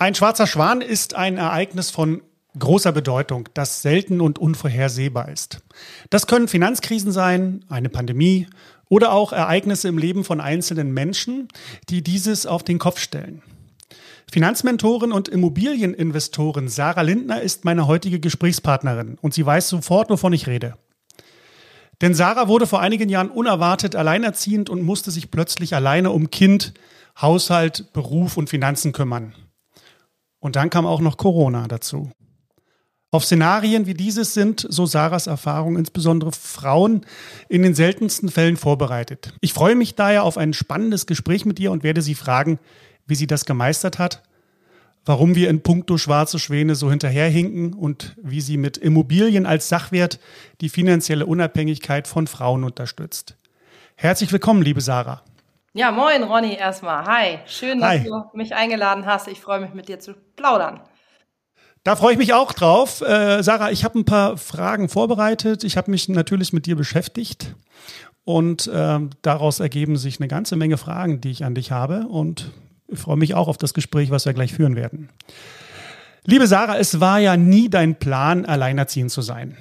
[0.00, 2.22] Ein schwarzer Schwan ist ein Ereignis von
[2.58, 5.60] großer Bedeutung, das selten und unvorhersehbar ist.
[6.08, 8.46] Das können Finanzkrisen sein, eine Pandemie
[8.88, 11.48] oder auch Ereignisse im Leben von einzelnen Menschen,
[11.90, 13.42] die dieses auf den Kopf stellen.
[14.32, 20.46] Finanzmentorin und Immobilieninvestorin Sarah Lindner ist meine heutige Gesprächspartnerin und sie weiß sofort, wovon ich
[20.46, 20.78] rede.
[22.00, 26.72] Denn Sarah wurde vor einigen Jahren unerwartet alleinerziehend und musste sich plötzlich alleine um Kind,
[27.20, 29.34] Haushalt, Beruf und Finanzen kümmern.
[30.40, 32.10] Und dann kam auch noch Corona dazu.
[33.12, 37.04] Auf Szenarien wie dieses sind, so Sarahs Erfahrung, insbesondere Frauen
[37.48, 39.34] in den seltensten Fällen vorbereitet.
[39.40, 42.60] Ich freue mich daher auf ein spannendes Gespräch mit ihr und werde sie fragen,
[43.06, 44.22] wie sie das gemeistert hat,
[45.04, 50.20] warum wir in puncto schwarze Schwäne so hinterherhinken und wie sie mit Immobilien als Sachwert
[50.60, 53.36] die finanzielle Unabhängigkeit von Frauen unterstützt.
[53.96, 55.22] Herzlich willkommen, liebe Sarah.
[55.72, 57.04] Ja, moin Ronny erstmal.
[57.04, 58.02] Hi, schön, dass Hi.
[58.02, 59.28] du mich eingeladen hast.
[59.28, 60.80] Ich freue mich mit dir zu plaudern.
[61.84, 63.02] Da freue ich mich auch drauf.
[63.02, 65.62] Äh, Sarah, ich habe ein paar Fragen vorbereitet.
[65.62, 67.54] Ich habe mich natürlich mit dir beschäftigt
[68.24, 72.50] und äh, daraus ergeben sich eine ganze Menge Fragen, die ich an dich habe und
[72.88, 75.08] ich freue mich auch auf das Gespräch, was wir gleich führen werden.
[76.24, 79.56] Liebe Sarah, es war ja nie dein Plan, alleinerziehend zu sein.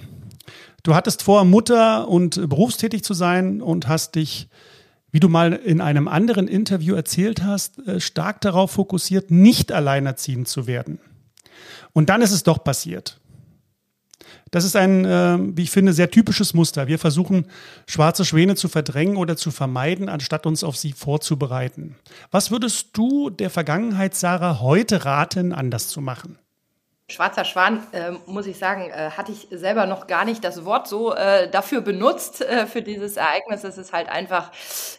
[0.82, 4.50] Du hattest vor, Mutter und berufstätig zu sein und hast dich
[5.12, 10.48] wie du mal in einem anderen Interview erzählt hast, äh, stark darauf fokussiert, nicht alleinerziehend
[10.48, 11.00] zu werden.
[11.94, 13.20] Und dann ist es doch passiert.
[14.52, 16.88] Das ist ein, äh, wie ich finde, sehr typisches Muster.
[16.88, 17.46] Wir versuchen,
[17.88, 21.96] schwarze Schwäne zu verdrängen oder zu vermeiden, anstatt uns auf sie vorzubereiten.
[22.32, 26.40] Was würdest du der Vergangenheit, Sarah, heute raten, anders zu machen?
[27.10, 30.88] Schwarzer Schwan, äh, muss ich sagen, äh, hatte ich selber noch gar nicht das Wort
[30.88, 33.64] so äh, dafür benutzt, äh, für dieses Ereignis.
[33.64, 34.52] Es ist halt einfach,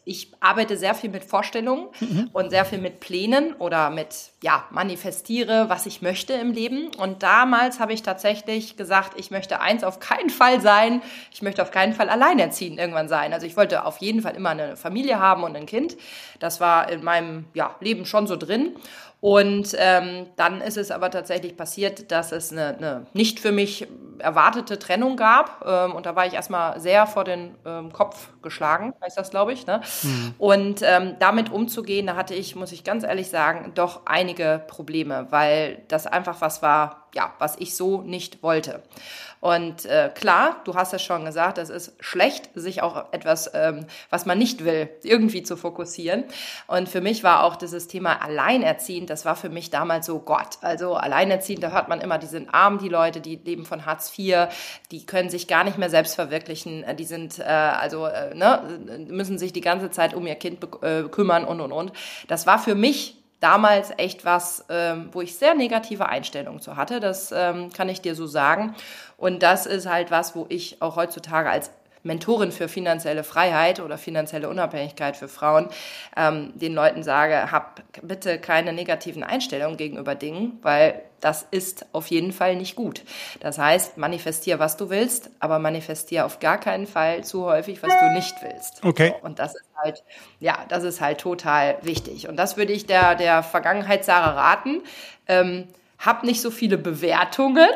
[0.04, 2.30] ich arbeite sehr viel mit Vorstellungen mhm.
[2.32, 6.90] und sehr viel mit Plänen oder mit, ja, manifestiere, was ich möchte im Leben.
[6.98, 11.62] Und damals habe ich tatsächlich gesagt, ich möchte eins auf keinen Fall sein, ich möchte
[11.62, 13.32] auf keinen Fall alleinerziehend irgendwann sein.
[13.32, 15.96] Also ich wollte auf jeden Fall immer eine Familie haben und ein Kind.
[16.40, 18.74] Das war in meinem ja, Leben schon so drin.
[19.20, 23.86] Und ähm, dann ist es aber tatsächlich passiert, dass es eine, eine nicht für mich
[24.18, 25.64] erwartete Trennung gab.
[25.66, 29.52] Ähm, und da war ich erstmal sehr vor den ähm, Kopf geschlagen, heißt das, glaube
[29.52, 29.66] ich.
[29.66, 29.82] Ne?
[30.02, 30.34] Mhm.
[30.38, 35.26] Und ähm, damit umzugehen, da hatte ich, muss ich ganz ehrlich sagen, doch einige Probleme,
[35.30, 38.82] weil das einfach was war, ja, was ich so nicht wollte.
[39.40, 43.86] Und äh, klar, du hast es schon gesagt, es ist schlecht, sich auch etwas, ähm,
[44.10, 46.24] was man nicht will, irgendwie zu fokussieren.
[46.66, 50.58] Und für mich war auch dieses Thema Alleinerziehend, das war für mich damals so Gott.
[50.60, 54.12] Also Alleinerziehend, da hört man immer, die sind arm, die Leute, die leben von Hartz
[54.18, 54.48] IV,
[54.90, 59.38] die können sich gar nicht mehr selbst verwirklichen, die sind äh, also äh, ne, müssen
[59.38, 61.92] sich die ganze Zeit um ihr Kind äh, kümmern und und und.
[62.28, 67.00] Das war für mich damals echt was, ähm, wo ich sehr negative Einstellungen zu hatte.
[67.00, 68.74] Das ähm, kann ich dir so sagen.
[69.16, 71.70] Und das ist halt was, wo ich auch heutzutage als
[72.02, 75.68] Mentorin für finanzielle Freiheit oder finanzielle Unabhängigkeit für Frauen
[76.16, 82.06] ähm, den Leuten sage, hab bitte keine negativen Einstellungen gegenüber Dingen, weil das ist auf
[82.06, 83.02] jeden Fall nicht gut.
[83.40, 87.92] Das heißt, manifestier, was du willst, aber manifestier auf gar keinen Fall zu häufig, was
[87.98, 88.82] du nicht willst.
[88.82, 89.14] Okay.
[89.20, 90.02] So, und das ist halt,
[90.38, 92.28] ja, das ist halt total wichtig.
[92.28, 94.82] Und das würde ich der, der Vergangenheit Sarah raten.
[95.28, 95.68] Ähm,
[95.98, 97.68] hab nicht so viele Bewertungen,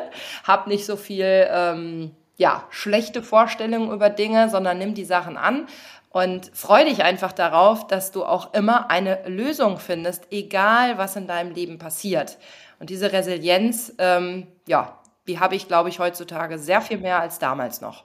[0.45, 5.67] hab nicht so viel, ähm, ja, schlechte Vorstellungen über Dinge, sondern nimm die Sachen an
[6.11, 11.27] und freu dich einfach darauf, dass du auch immer eine Lösung findest, egal was in
[11.27, 12.39] deinem Leben passiert.
[12.79, 17.39] Und diese Resilienz, ähm, ja, die habe ich, glaube ich, heutzutage sehr viel mehr als
[17.39, 18.05] damals noch.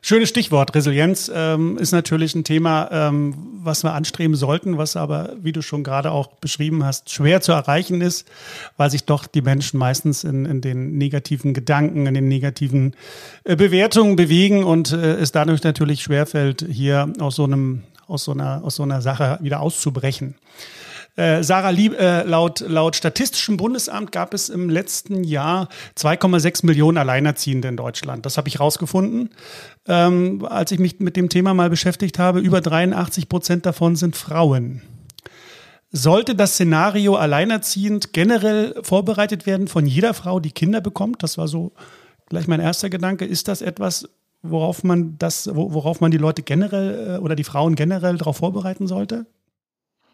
[0.00, 0.74] Schönes Stichwort.
[0.74, 5.62] Resilienz ähm, ist natürlich ein Thema, ähm, was wir anstreben sollten, was aber, wie du
[5.62, 8.28] schon gerade auch beschrieben hast, schwer zu erreichen ist,
[8.76, 12.94] weil sich doch die Menschen meistens in, in den negativen Gedanken, in den negativen
[13.44, 18.32] äh, Bewertungen bewegen und äh, es dadurch natürlich schwerfällt, hier aus so einem, aus so
[18.32, 20.34] einer, aus so einer Sache wieder auszubrechen.
[21.18, 26.96] Äh, Sarah, Lieb, äh, laut, laut Statistischem Bundesamt gab es im letzten Jahr 2,6 Millionen
[26.96, 28.24] Alleinerziehende in Deutschland.
[28.24, 29.30] Das habe ich rausgefunden,
[29.88, 32.38] ähm, als ich mich mit dem Thema mal beschäftigt habe.
[32.38, 34.82] Über 83 Prozent davon sind Frauen.
[35.90, 41.24] Sollte das Szenario alleinerziehend generell vorbereitet werden von jeder Frau, die Kinder bekommt?
[41.24, 41.72] Das war so
[42.28, 43.24] gleich mein erster Gedanke.
[43.24, 44.08] Ist das etwas,
[44.42, 48.86] worauf man das, worauf man die Leute generell äh, oder die Frauen generell darauf vorbereiten
[48.86, 49.26] sollte?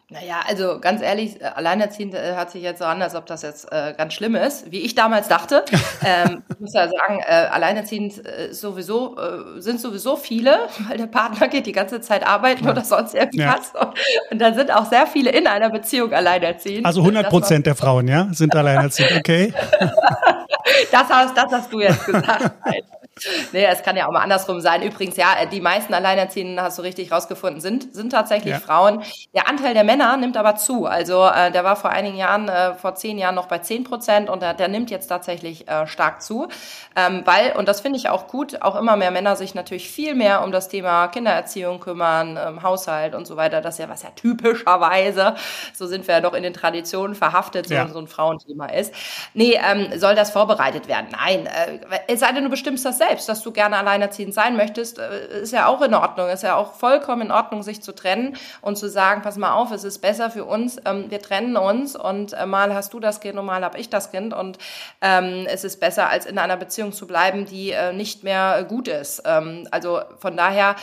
[0.09, 3.41] Naja, also ganz ehrlich, äh, alleinerziehend äh, hört sich jetzt so an, als ob das
[3.41, 5.65] jetzt äh, ganz schlimm ist, wie ich damals dachte.
[6.05, 11.07] ähm, ich muss ja sagen, äh, alleinerziehend äh, sowieso äh, sind sowieso viele, weil der
[11.07, 12.71] Partner geht die ganze Zeit arbeiten ja.
[12.71, 13.73] oder sonst irgendwas.
[13.73, 13.93] Ja.
[14.29, 16.85] Und dann sind auch sehr viele in einer Beziehung alleinerziehend.
[16.85, 19.53] Also 100 Prozent der Frauen, ja, sind alleinerziehend, okay.
[20.91, 22.51] das, hast, das hast du jetzt gesagt.
[23.53, 24.81] Nee, es kann ja auch mal andersrum sein.
[24.81, 28.59] Übrigens, ja, die meisten Alleinerziehenden, hast du richtig rausgefunden, sind, sind tatsächlich ja.
[28.59, 29.03] Frauen.
[29.33, 30.85] Der Anteil der Männer nimmt aber zu.
[30.85, 34.29] Also äh, der war vor einigen Jahren, äh, vor zehn Jahren noch bei zehn Prozent
[34.29, 36.47] und der, der nimmt jetzt tatsächlich äh, stark zu.
[36.95, 40.15] Ähm, weil, und das finde ich auch gut, auch immer mehr Männer sich natürlich viel
[40.15, 43.61] mehr um das Thema Kindererziehung kümmern, ähm, Haushalt und so weiter.
[43.61, 45.35] Das ist ja was ja typischerweise,
[45.73, 47.87] so sind wir ja noch in den Traditionen verhaftet, so, ja.
[47.87, 48.93] so ein Frauenthema ist.
[49.33, 51.07] Nee, ähm, soll das vorbereitet werden?
[51.11, 54.99] Nein, äh, es sei denn, du bestimmst das selbst, dass du gerne alleinerziehend sein möchtest,
[54.99, 56.29] äh, ist ja auch in Ordnung.
[56.29, 59.71] Ist ja auch vollkommen in Ordnung, sich zu trennen und zu sagen, pass mal auf,
[59.71, 63.19] es ist besser für uns, ähm, wir trennen uns und äh, mal hast du das
[63.19, 64.57] Kind und mal habe ich das Kind und
[65.01, 68.87] ähm, es ist besser, als in einer Beziehung zu bleiben, die äh, nicht mehr gut
[68.87, 69.23] ist.
[69.25, 70.75] Ähm, also von daher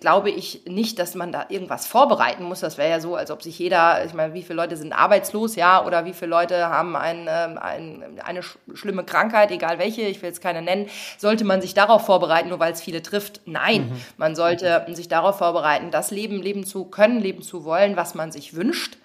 [0.00, 2.60] glaube ich nicht, dass man da irgendwas vorbereiten muss.
[2.60, 5.56] Das wäre ja so, als ob sich jeder, ich meine, wie viele Leute sind arbeitslos,
[5.56, 10.30] ja, oder wie viele Leute haben ein, ein, eine schlimme Krankheit, egal welche, ich will
[10.30, 10.88] jetzt keine nennen,
[11.32, 13.40] sollte man sich darauf vorbereiten, nur weil es viele trifft?
[13.46, 14.00] Nein, mhm.
[14.18, 18.30] man sollte sich darauf vorbereiten, das Leben leben zu können, leben zu wollen, was man
[18.30, 18.98] sich wünscht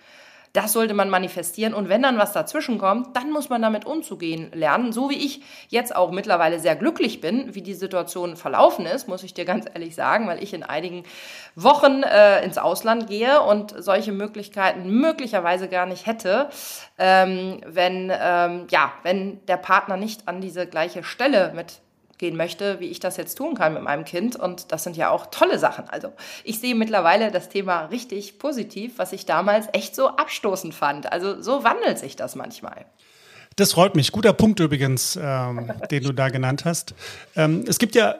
[0.57, 1.75] das sollte man manifestieren.
[1.75, 4.91] Und wenn dann was dazwischen kommt, dann muss man damit umzugehen lernen.
[4.91, 9.21] So wie ich jetzt auch mittlerweile sehr glücklich bin, wie die Situation verlaufen ist, muss
[9.21, 11.03] ich dir ganz ehrlich sagen, weil ich in einigen
[11.55, 16.49] Wochen äh, ins Ausland gehe und solche Möglichkeiten möglicherweise gar nicht hätte,
[16.97, 21.81] ähm, wenn, ähm, ja, wenn der Partner nicht an diese gleiche Stelle mit
[22.17, 24.35] gehen möchte, wie ich das jetzt tun kann mit meinem Kind.
[24.35, 25.89] Und das sind ja auch tolle Sachen.
[25.89, 31.11] Also ich sehe mittlerweile das Thema richtig positiv, was ich damals echt so abstoßend fand.
[31.11, 32.85] Also so wandelt sich das manchmal.
[33.55, 34.11] Das freut mich.
[34.11, 36.93] Guter Punkt übrigens, ähm, den du da genannt hast.
[37.35, 38.15] Ähm, es gibt ja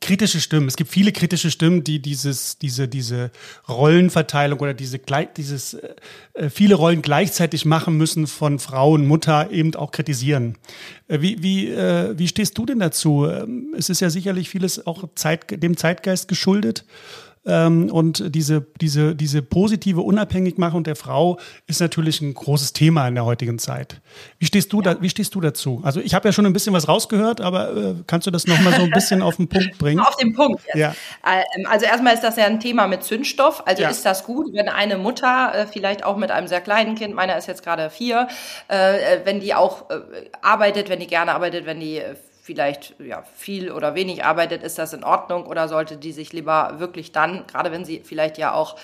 [0.00, 0.68] kritische Stimmen.
[0.68, 3.30] Es gibt viele kritische Stimmen, die dieses, diese, diese
[3.68, 5.00] Rollenverteilung oder diese,
[5.36, 5.94] dieses äh,
[6.34, 10.56] äh, viele Rollen gleichzeitig machen müssen von Frau und Mutter eben auch kritisieren.
[11.08, 13.26] Äh, wie, wie, äh, wie stehst du denn dazu?
[13.26, 16.84] Ähm, es ist ja sicherlich vieles auch Zeit, dem Zeitgeist geschuldet.
[17.46, 23.14] Ähm, und diese, diese, diese positive Unabhängigmachung der Frau ist natürlich ein großes Thema in
[23.14, 24.00] der heutigen Zeit.
[24.38, 24.94] Wie stehst du, ja.
[24.94, 25.80] da, wie stehst du dazu?
[25.82, 28.74] Also ich habe ja schon ein bisschen was rausgehört, aber äh, kannst du das nochmal
[28.74, 30.00] so ein bisschen auf den Punkt bringen?
[30.00, 30.62] Auf den Punkt.
[30.66, 30.76] Jetzt.
[30.76, 30.94] Ja.
[31.24, 33.66] Ähm, also erstmal ist das ja ein Thema mit Zündstoff.
[33.66, 33.88] Also ja.
[33.88, 37.36] ist das gut, wenn eine Mutter, äh, vielleicht auch mit einem sehr kleinen Kind, meiner
[37.36, 38.28] ist jetzt gerade vier,
[38.68, 39.86] äh, wenn die auch
[40.42, 42.02] arbeitet, wenn die gerne arbeitet, wenn die
[42.48, 46.76] vielleicht ja, viel oder wenig arbeitet, ist das in Ordnung oder sollte die sich lieber
[46.78, 48.76] wirklich dann, gerade wenn sie vielleicht ja auch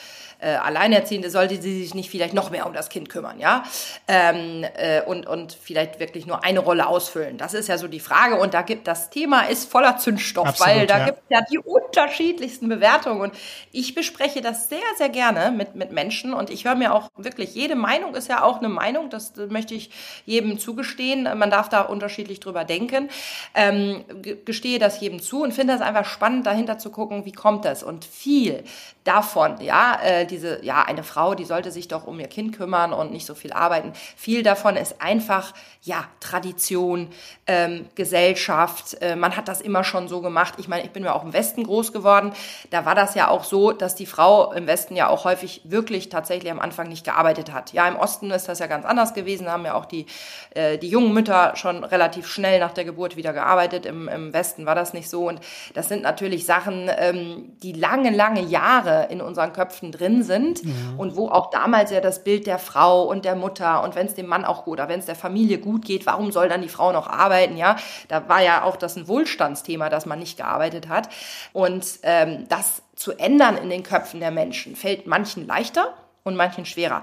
[0.44, 3.64] äh, Alleinerziehende, sollte sie sich nicht vielleicht noch mehr um das Kind kümmern, ja?
[4.06, 7.38] Ähm, äh, und, und vielleicht wirklich nur eine Rolle ausfüllen.
[7.38, 8.36] Das ist ja so die Frage.
[8.36, 11.04] Und da gibt das Thema ist voller Zündstoff, Absolut, weil da ja.
[11.06, 13.20] gibt es ja die unterschiedlichsten Bewertungen.
[13.20, 13.34] Und
[13.72, 17.54] ich bespreche das sehr, sehr gerne mit, mit Menschen und ich höre mir auch wirklich,
[17.54, 19.90] jede Meinung ist ja auch eine Meinung, das möchte ich
[20.26, 21.24] jedem zugestehen.
[21.38, 23.08] Man darf da unterschiedlich drüber denken.
[23.54, 24.04] Ähm,
[24.44, 27.82] gestehe das jedem zu und finde es einfach spannend, dahinter zu gucken, wie kommt das?
[27.82, 28.64] Und viel
[29.04, 32.92] davon, ja, äh, diese, ja, eine Frau, die sollte sich doch um ihr Kind kümmern
[32.92, 33.92] und nicht so viel arbeiten.
[34.16, 35.52] Viel davon ist einfach,
[35.82, 37.08] ja, Tradition,
[37.46, 38.96] ähm, Gesellschaft.
[39.00, 40.54] Äh, man hat das immer schon so gemacht.
[40.58, 42.32] Ich meine, ich bin ja auch im Westen groß geworden.
[42.70, 46.08] Da war das ja auch so, dass die Frau im Westen ja auch häufig wirklich
[46.08, 47.72] tatsächlich am Anfang nicht gearbeitet hat.
[47.72, 49.44] Ja, im Osten ist das ja ganz anders gewesen.
[49.44, 50.06] Da haben ja auch die,
[50.54, 53.86] äh, die jungen Mütter schon relativ schnell nach der Geburt wieder gearbeitet.
[53.86, 55.28] Im, Im Westen war das nicht so.
[55.28, 55.40] Und
[55.74, 60.70] das sind natürlich Sachen, ähm, die lange, lange Jahre in unseren Köpfen drin sind ja.
[60.96, 64.14] und wo auch damals ja das Bild der Frau und der Mutter und wenn es
[64.14, 66.68] dem Mann auch gut oder wenn es der Familie gut geht, warum soll dann die
[66.68, 67.56] Frau noch arbeiten?
[67.56, 67.76] Ja,
[68.08, 71.08] da war ja auch das ein Wohlstandsthema, dass man nicht gearbeitet hat
[71.52, 76.64] und ähm, das zu ändern in den Köpfen der Menschen fällt manchen leichter und manchen
[76.64, 77.02] schwerer.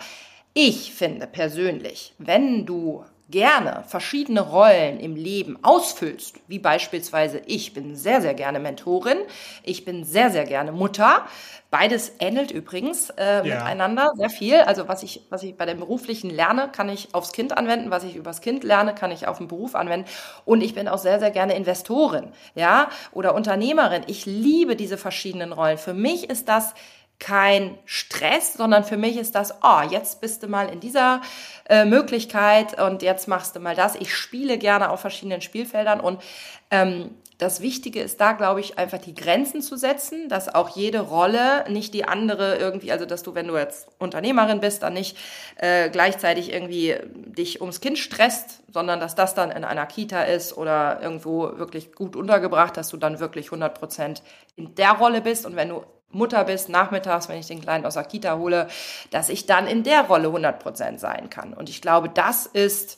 [0.54, 7.96] Ich finde persönlich, wenn du gerne verschiedene Rollen im Leben ausfüllst, wie beispielsweise ich bin
[7.96, 9.18] sehr, sehr gerne Mentorin,
[9.64, 11.26] ich bin sehr, sehr gerne Mutter.
[11.72, 13.56] Beides ähnelt übrigens äh, ja.
[13.56, 14.60] miteinander sehr viel.
[14.60, 18.04] Also was ich, was ich bei dem beruflichen lerne, kann ich aufs Kind anwenden, was
[18.04, 20.10] ich übers Kind lerne, kann ich auf den Beruf anwenden.
[20.44, 24.04] Und ich bin auch sehr, sehr gerne Investorin, ja, oder Unternehmerin.
[24.08, 25.78] Ich liebe diese verschiedenen Rollen.
[25.78, 26.74] Für mich ist das
[27.22, 31.22] kein Stress, sondern für mich ist das, oh, jetzt bist du mal in dieser
[31.70, 33.96] äh, Möglichkeit und jetzt machst du mal das.
[33.96, 36.20] Ich spiele gerne auf verschiedenen Spielfeldern und
[36.72, 41.00] ähm, das Wichtige ist da, glaube ich, einfach die Grenzen zu setzen, dass auch jede
[41.00, 45.18] Rolle nicht die andere irgendwie, also dass du, wenn du jetzt Unternehmerin bist, dann nicht
[45.58, 50.58] äh, gleichzeitig irgendwie dich ums Kind stresst, sondern dass das dann in einer Kita ist
[50.58, 54.24] oder irgendwo wirklich gut untergebracht, dass du dann wirklich 100 Prozent
[54.56, 57.96] in der Rolle bist und wenn du Mutter bist, nachmittags, wenn ich den Kleinen aus
[57.96, 58.68] der Kita hole,
[59.12, 61.54] dass ich dann in der Rolle 100 Prozent sein kann.
[61.54, 62.98] Und ich glaube, das ist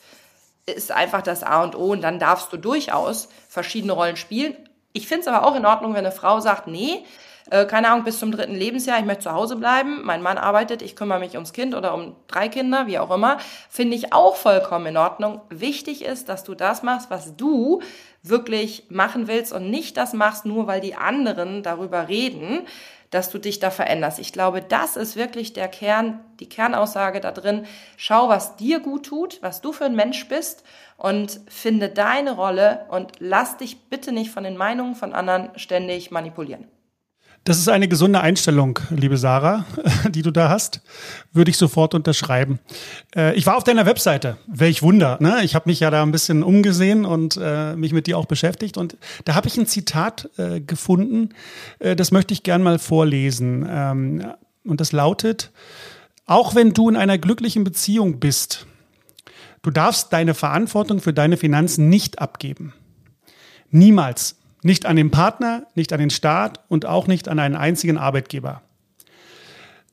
[0.65, 4.55] ist einfach das A und O und dann darfst du durchaus verschiedene Rollen spielen.
[4.93, 7.03] Ich finde es aber auch in Ordnung, wenn eine Frau sagt, nee,
[7.49, 10.81] äh, keine Ahnung, bis zum dritten Lebensjahr, ich möchte zu Hause bleiben, mein Mann arbeitet,
[10.81, 13.37] ich kümmere mich ums Kind oder um drei Kinder, wie auch immer,
[13.69, 15.41] finde ich auch vollkommen in Ordnung.
[15.49, 17.81] Wichtig ist, dass du das machst, was du
[18.21, 22.65] wirklich machen willst und nicht das machst, nur weil die anderen darüber reden,
[23.13, 24.19] dass du dich da veränderst.
[24.19, 27.65] Ich glaube, das ist wirklich der Kern, die Kernaussage da drin.
[27.95, 30.63] Schau, was dir gut tut, was du für ein Mensch bist
[30.97, 36.09] und finde deine Rolle und lass dich bitte nicht von den Meinungen von anderen ständig
[36.09, 36.67] manipulieren.
[37.45, 39.65] Das ist eine gesunde Einstellung, liebe Sarah,
[40.09, 40.79] die du da hast.
[41.33, 42.59] Würde ich sofort unterschreiben.
[43.13, 44.37] Äh, ich war auf deiner Webseite.
[44.47, 45.17] Welch Wunder.
[45.19, 45.43] Ne?
[45.43, 48.77] Ich habe mich ja da ein bisschen umgesehen und äh, mich mit dir auch beschäftigt.
[48.77, 48.95] Und
[49.25, 51.29] da habe ich ein Zitat äh, gefunden.
[51.79, 53.67] Das möchte ich gern mal vorlesen.
[53.69, 54.25] Ähm,
[54.63, 55.51] und das lautet,
[56.25, 58.67] auch wenn du in einer glücklichen Beziehung bist,
[59.63, 62.73] du darfst deine Verantwortung für deine Finanzen nicht abgeben.
[63.69, 64.37] Niemals.
[64.63, 68.61] Nicht an den Partner, nicht an den Staat und auch nicht an einen einzigen Arbeitgeber.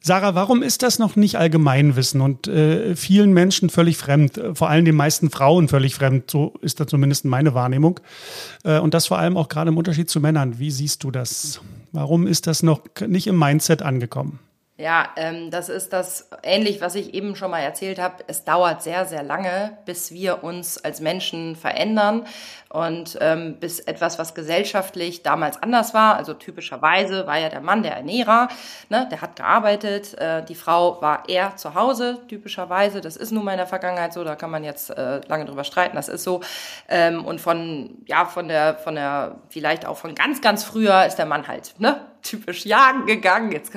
[0.03, 4.71] Sarah, warum ist das noch nicht Allgemeinwissen und äh, vielen Menschen völlig fremd, äh, vor
[4.71, 8.01] allem den meisten Frauen völlig fremd, so ist da zumindest meine Wahrnehmung.
[8.65, 10.59] Äh, und das vor allem auch gerade im Unterschied zu Männern.
[10.59, 11.61] Wie siehst du das?
[11.93, 14.39] Warum ist das noch nicht im Mindset angekommen?
[14.79, 18.25] Ja, ähm, das ist das ähnlich, was ich eben schon mal erzählt habe.
[18.29, 22.25] Es dauert sehr, sehr lange, bis wir uns als Menschen verändern
[22.73, 26.17] und ähm, bis etwas, was gesellschaftlich damals anders war.
[26.17, 28.49] Also typischerweise war ja der Mann der Ernährer,
[28.89, 33.01] ne, der hat gearbeitet, äh, die Frau war eher zu Hause, typischerweise.
[33.01, 35.65] Das ist nun mal in der Vergangenheit so, da kann man jetzt äh, lange drüber
[35.65, 36.43] streiten, das ist so.
[36.89, 41.17] Ähm, und von, ja, von der, von der, vielleicht auch von ganz, ganz früher ist
[41.17, 43.53] der Mann halt, ne, typisch jagen gegangen.
[43.53, 43.73] Jetzt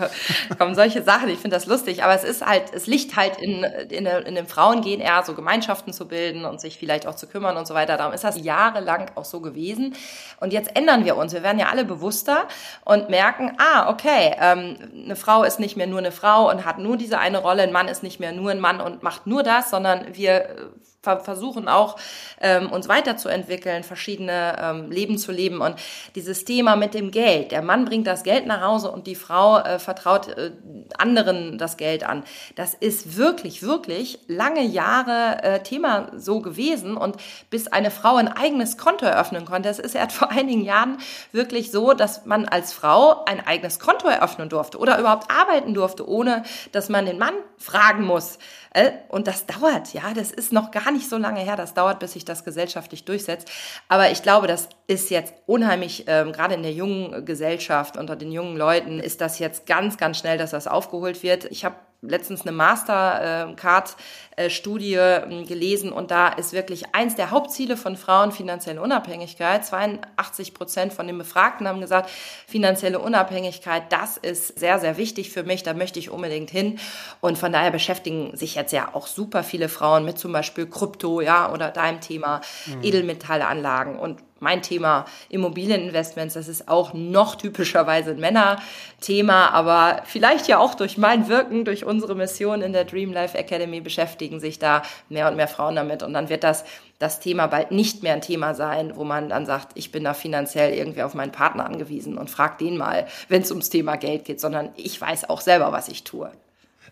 [0.58, 1.30] kommen solche Sachen.
[1.30, 4.48] Ich finde das lustig, aber es ist halt, es liegt halt in, in, in dem
[4.48, 7.98] Frauengehen eher so Gemeinschaften zu bilden und sich vielleicht auch zu kümmern und so weiter.
[7.98, 8.83] Darum ist das jahrelang
[9.16, 9.96] auch so gewesen.
[10.40, 11.34] Und jetzt ändern wir uns.
[11.34, 12.48] Wir werden ja alle bewusster
[12.86, 16.80] und merken, ah, okay, ähm, eine Frau ist nicht mehr nur eine Frau und hat
[16.80, 17.64] nur diese eine Rolle.
[17.64, 20.72] Ein Mann ist nicht mehr nur ein Mann und macht nur das, sondern wir
[21.04, 21.98] versuchen auch
[22.40, 25.76] ähm, uns weiterzuentwickeln, verschiedene ähm, Leben zu leben und
[26.16, 27.52] dieses Thema mit dem Geld.
[27.52, 30.52] Der Mann bringt das Geld nach Hause und die Frau äh, vertraut äh,
[30.98, 32.24] anderen das Geld an.
[32.56, 37.18] Das ist wirklich, wirklich lange Jahre äh, Thema so gewesen und
[37.50, 40.98] bis eine Frau ein eigenes Konto eröffnen konnte, es ist erst vor einigen Jahren
[41.32, 46.08] wirklich so, dass man als Frau ein eigenes Konto eröffnen durfte oder überhaupt arbeiten durfte,
[46.08, 48.38] ohne dass man den Mann fragen muss.
[48.74, 51.56] Äh, und das dauert, ja, das ist noch gar nicht so lange her.
[51.56, 53.50] Das dauert, bis sich das gesellschaftlich durchsetzt.
[53.88, 58.32] Aber ich glaube, das ist jetzt unheimlich, ähm, gerade in der jungen Gesellschaft, unter den
[58.32, 61.46] jungen Leuten, ist das jetzt ganz, ganz schnell, dass das aufgeholt wird.
[61.46, 67.98] Ich habe letztens eine Mastercard-Studie ähm, gelesen und da ist wirklich eins der Hauptziele von
[67.98, 69.66] Frauen finanzielle Unabhängigkeit.
[69.66, 72.12] 82 Prozent von den Befragten haben gesagt,
[72.48, 76.80] finanzielle Unabhängigkeit, das ist sehr, sehr wichtig für mich, da möchte ich unbedingt hin.
[77.22, 81.22] Und von daher beschäftigen sich jetzt ja auch super viele Frauen mit zum Beispiel Krypto,
[81.22, 82.84] ja, oder deinem Thema mhm.
[82.84, 90.60] Edelmetallanlagen und mein Thema Immobilieninvestments, das ist auch noch typischerweise ein Männerthema, aber vielleicht ja
[90.60, 94.84] auch durch mein Wirken, durch unsere Mission in der Dream Life Academy beschäftigen sich da
[95.10, 96.64] mehr und mehr Frauen damit und dann wird das
[97.00, 100.14] das Thema bald nicht mehr ein Thema sein, wo man dann sagt, ich bin da
[100.14, 104.24] finanziell irgendwie auf meinen Partner angewiesen und frag den mal, wenn es ums Thema Geld
[104.24, 106.32] geht, sondern ich weiß auch selber, was ich tue.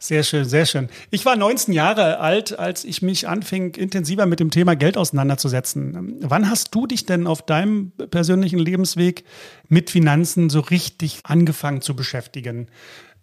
[0.03, 0.89] Sehr schön, sehr schön.
[1.12, 6.17] Ich war 19 Jahre alt, als ich mich anfing, intensiver mit dem Thema Geld auseinanderzusetzen.
[6.22, 9.25] Wann hast du dich denn auf deinem persönlichen Lebensweg
[9.70, 12.65] mit Finanzen so richtig angefangen zu beschäftigen?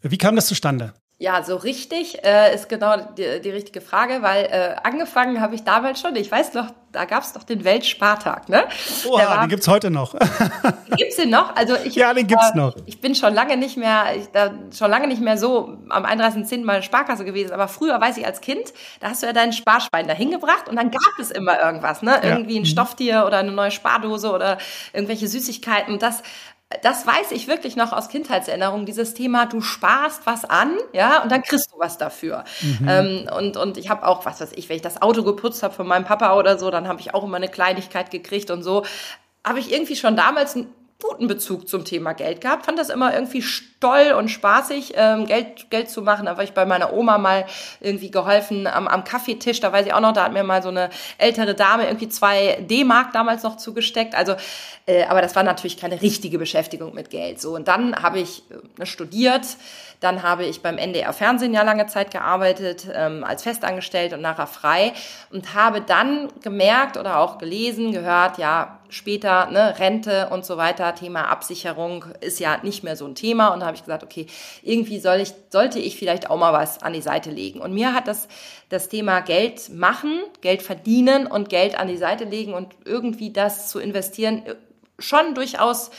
[0.02, 0.94] Wie kam das zustande?
[1.20, 5.64] Ja, so richtig äh, ist genau die, die richtige Frage, weil äh, angefangen habe ich
[5.64, 8.62] damals schon, ich weiß noch, da gab es doch den Weltspartag, ne?
[9.04, 10.14] Oha, war, den gibt's heute noch.
[10.96, 11.56] gibt's den noch?
[11.56, 12.76] Also ich, ja, den gibt's äh, noch.
[12.86, 16.64] Ich bin schon lange nicht mehr, ich, da, schon lange nicht mehr so am 31.10.
[16.64, 20.06] mal Sparkasse gewesen, aber früher, weiß ich, als Kind, da hast du ja deinen Sparschwein
[20.06, 22.20] da hingebracht und dann gab es immer irgendwas, ne?
[22.22, 22.60] Irgendwie ja.
[22.60, 22.66] ein mhm.
[22.66, 24.58] Stofftier oder eine neue Spardose oder
[24.92, 25.98] irgendwelche Süßigkeiten.
[25.98, 26.22] Das
[26.82, 31.32] das weiß ich wirklich noch aus Kindheitserinnerungen, dieses Thema, du sparst was an, ja, und
[31.32, 32.44] dann kriegst du was dafür.
[32.60, 32.88] Mhm.
[32.88, 35.72] Ähm, und, und ich habe auch, was weiß ich, wenn ich das Auto geputzt habe
[35.72, 38.84] von meinem Papa oder so, dann habe ich auch immer eine Kleinigkeit gekriegt und so.
[39.44, 40.58] habe ich irgendwie schon damals
[41.00, 43.44] guten Bezug zum Thema Geld gehabt, fand das immer irgendwie
[43.78, 46.26] toll und spaßig, ähm, Geld, Geld zu machen.
[46.26, 47.46] Da war ich bei meiner Oma mal
[47.80, 49.60] irgendwie geholfen am, am Kaffeetisch.
[49.60, 52.58] Da weiß ich auch noch, da hat mir mal so eine ältere Dame irgendwie zwei
[52.68, 54.16] D-Mark damals noch zugesteckt.
[54.16, 54.34] Also,
[54.86, 57.40] äh, aber das war natürlich keine richtige Beschäftigung mit Geld.
[57.40, 58.42] So und dann habe ich
[58.80, 59.46] äh, studiert.
[60.00, 64.46] Dann habe ich beim NDR Fernsehen ja lange Zeit gearbeitet, ähm, als festangestellt und nachher
[64.46, 64.92] frei
[65.30, 70.94] und habe dann gemerkt oder auch gelesen, gehört, ja, später, ne, Rente und so weiter,
[70.94, 74.26] Thema Absicherung ist ja nicht mehr so ein Thema und habe ich gesagt, okay,
[74.62, 77.60] irgendwie soll ich, sollte ich vielleicht auch mal was an die Seite legen.
[77.60, 78.28] Und mir hat das,
[78.68, 83.68] das Thema Geld machen, Geld verdienen und Geld an die Seite legen und irgendwie das
[83.68, 84.42] zu investieren
[84.98, 85.90] schon durchaus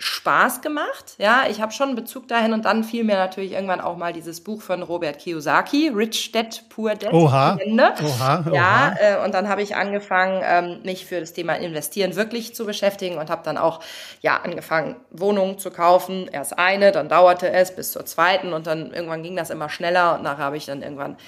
[0.00, 1.14] Spaß gemacht.
[1.18, 4.14] Ja, ich habe schon einen Bezug dahin und dann fiel mir natürlich irgendwann auch mal
[4.14, 7.12] dieses Buch von Robert Kiyosaki, Rich Dad, Poor Dad.
[7.12, 7.58] Oha.
[7.66, 8.54] Oha, oha.
[8.54, 12.64] Ja, äh, und dann habe ich angefangen, ähm, mich für das Thema Investieren wirklich zu
[12.64, 13.80] beschäftigen und habe dann auch
[14.22, 16.28] ja angefangen, Wohnungen zu kaufen.
[16.32, 20.14] Erst eine, dann dauerte es bis zur zweiten und dann irgendwann ging das immer schneller
[20.14, 21.18] und nachher habe ich dann irgendwann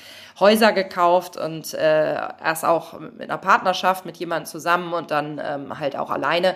[0.40, 5.78] Häuser gekauft und äh, erst auch mit einer Partnerschaft mit jemandem zusammen und dann ähm,
[5.78, 6.54] halt auch alleine.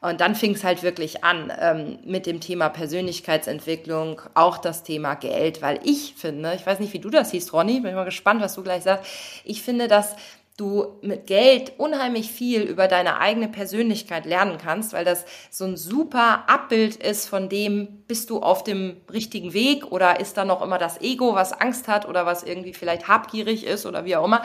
[0.00, 5.14] Und dann fing es halt wirklich an ähm, mit dem Thema Persönlichkeitsentwicklung, auch das Thema
[5.14, 8.04] Geld, weil ich finde, ich weiß nicht, wie du das siehst, Ronny, bin ich mal
[8.04, 9.10] gespannt, was du gleich sagst.
[9.44, 10.14] Ich finde, dass
[10.58, 15.76] du mit Geld unheimlich viel über deine eigene Persönlichkeit lernen kannst, weil das so ein
[15.76, 20.60] super Abbild ist von dem, bist du auf dem richtigen Weg oder ist da noch
[20.60, 24.24] immer das Ego, was Angst hat oder was irgendwie vielleicht habgierig ist oder wie auch
[24.24, 24.42] immer.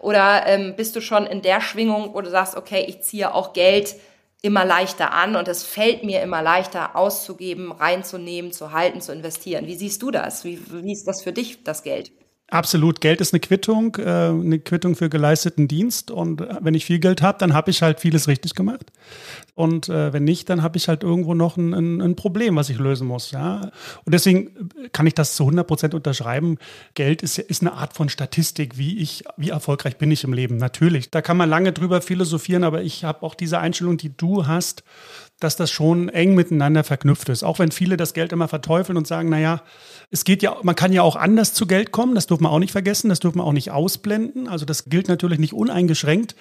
[0.00, 3.54] Oder ähm, bist du schon in der Schwingung, wo du sagst, okay, ich ziehe auch
[3.54, 3.96] Geld
[4.42, 9.66] immer leichter an und es fällt mir immer leichter auszugeben, reinzunehmen, zu halten, zu investieren.
[9.66, 10.44] Wie siehst du das?
[10.44, 12.12] Wie, wie ist das für dich, das Geld?
[12.50, 13.00] Absolut.
[13.00, 16.10] Geld ist eine Quittung, äh, eine Quittung für geleisteten Dienst.
[16.10, 18.92] Und äh, wenn ich viel Geld habe, dann habe ich halt vieles richtig gemacht.
[19.54, 22.78] Und äh, wenn nicht, dann habe ich halt irgendwo noch ein, ein, Problem, was ich
[22.78, 23.30] lösen muss.
[23.30, 23.70] Ja?
[24.04, 26.58] Und deswegen kann ich das zu 100 Prozent unterschreiben.
[26.94, 30.58] Geld ist, ist eine Art von Statistik, wie ich, wie erfolgreich bin ich im Leben.
[30.58, 31.10] Natürlich.
[31.10, 34.84] Da kann man lange drüber philosophieren, aber ich habe auch diese Einstellung, die du hast,
[35.44, 37.44] dass das schon eng miteinander verknüpft ist.
[37.44, 39.62] Auch wenn viele das Geld immer verteufeln und sagen, naja,
[40.10, 42.58] es geht ja, man kann ja auch anders zu Geld kommen, das dürfen wir auch
[42.58, 44.48] nicht vergessen, das dürfen wir auch nicht ausblenden.
[44.48, 46.34] Also das gilt natürlich nicht uneingeschränkt,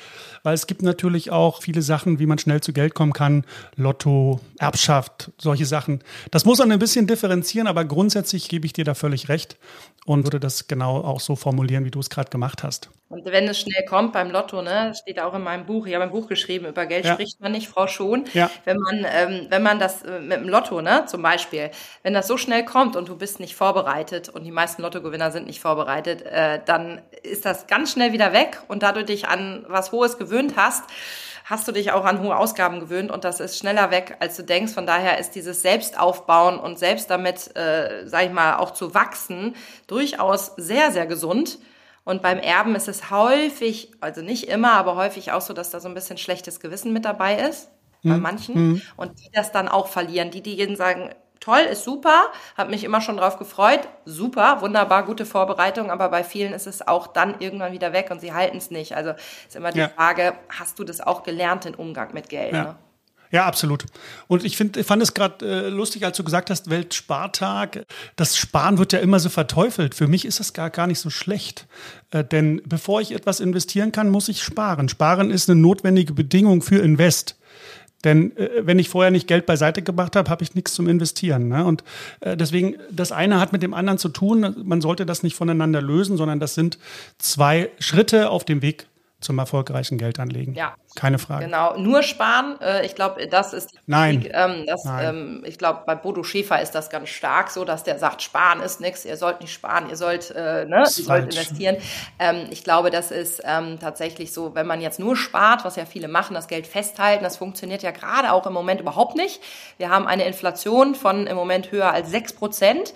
[0.44, 3.46] weil es gibt natürlich auch viele Sachen, wie man schnell zu Geld kommen kann.
[3.76, 6.00] Lotto, Erbschaft, solche Sachen.
[6.32, 9.58] Das muss man ein bisschen differenzieren, aber grundsätzlich gebe ich dir da völlig recht
[10.06, 12.90] und würde das genau auch so formulieren, wie du es gerade gemacht hast.
[13.14, 16.04] Und wenn es schnell kommt beim Lotto, ne, steht auch in meinem Buch, ich habe
[16.04, 17.14] ein Buch geschrieben, über Geld ja.
[17.14, 18.26] spricht man nicht, Frau Schon.
[18.34, 18.50] Ja.
[18.66, 21.70] Wenn man, ähm, wenn man das äh, mit dem Lotto, ne, zum Beispiel,
[22.02, 25.46] wenn das so schnell kommt und du bist nicht vorbereitet und die meisten Lottogewinner sind
[25.46, 29.64] nicht vorbereitet, äh, dann ist das ganz schnell wieder weg und da du dich an
[29.68, 30.84] was Hohes gewöhnt hast,
[31.46, 34.44] hast du dich auch an hohe Ausgaben gewöhnt und das ist schneller weg, als du
[34.44, 34.74] denkst.
[34.74, 39.56] Von daher ist dieses Selbstaufbauen und selbst damit, äh, sag ich mal, auch zu wachsen,
[39.86, 41.60] durchaus sehr, sehr gesund.
[42.06, 45.80] Und beim Erben ist es häufig, also nicht immer, aber häufig auch so, dass da
[45.80, 47.70] so ein bisschen schlechtes Gewissen mit dabei ist,
[48.04, 48.22] bei hm.
[48.22, 48.56] manchen.
[48.56, 48.82] Mhm.
[48.98, 50.30] Und die das dann auch verlieren.
[50.30, 51.12] Die, die sagen,
[51.44, 56.24] toll, ist super, habe mich immer schon drauf gefreut, super, wunderbar, gute Vorbereitung, aber bei
[56.24, 58.96] vielen ist es auch dann irgendwann wieder weg und sie halten es nicht.
[58.96, 59.12] Also
[59.48, 59.90] ist immer die ja.
[59.90, 62.54] Frage, hast du das auch gelernt, den Umgang mit Geld?
[62.54, 62.64] Ja.
[62.64, 62.76] Ne?
[63.34, 63.86] Ja, absolut.
[64.28, 67.84] Und ich finde, fand es gerade äh, lustig, als du gesagt hast, Weltspartag.
[68.16, 69.96] Das Sparen wird ja immer so verteufelt.
[69.96, 71.66] Für mich ist das gar, gar nicht so schlecht.
[72.12, 74.88] Äh, denn bevor ich etwas investieren kann, muss ich sparen.
[74.88, 77.36] Sparen ist eine notwendige Bedingung für Invest.
[78.04, 81.48] Denn äh, wenn ich vorher nicht Geld beiseite gemacht habe, habe ich nichts zum Investieren.
[81.48, 81.66] Ne?
[81.66, 81.84] Und
[82.20, 84.56] äh, deswegen, das eine hat mit dem anderen zu tun.
[84.64, 86.78] Man sollte das nicht voneinander lösen, sondern das sind
[87.18, 88.86] zwei Schritte auf dem Weg
[89.24, 90.54] zum erfolgreichen Geldanlegen.
[90.54, 90.76] Ja.
[90.96, 91.46] Keine Frage.
[91.46, 92.60] Genau, nur sparen.
[92.62, 93.72] Äh, ich glaube, das ist.
[93.88, 94.28] Nein.
[94.32, 95.16] Ähm, das, Nein.
[95.16, 98.62] Ähm, ich glaube, bei Bodo Schäfer ist das ganz stark so, dass der sagt, sparen
[98.62, 101.78] ist nichts, ihr sollt nicht sparen, ihr sollt, äh, ne, ihr sollt investieren.
[102.20, 105.86] Ähm, ich glaube, das ist ähm, tatsächlich so, wenn man jetzt nur spart, was ja
[105.86, 109.42] viele machen, das Geld festhalten, das funktioniert ja gerade auch im Moment überhaupt nicht.
[109.78, 112.94] Wir haben eine Inflation von im Moment höher als sechs Prozent.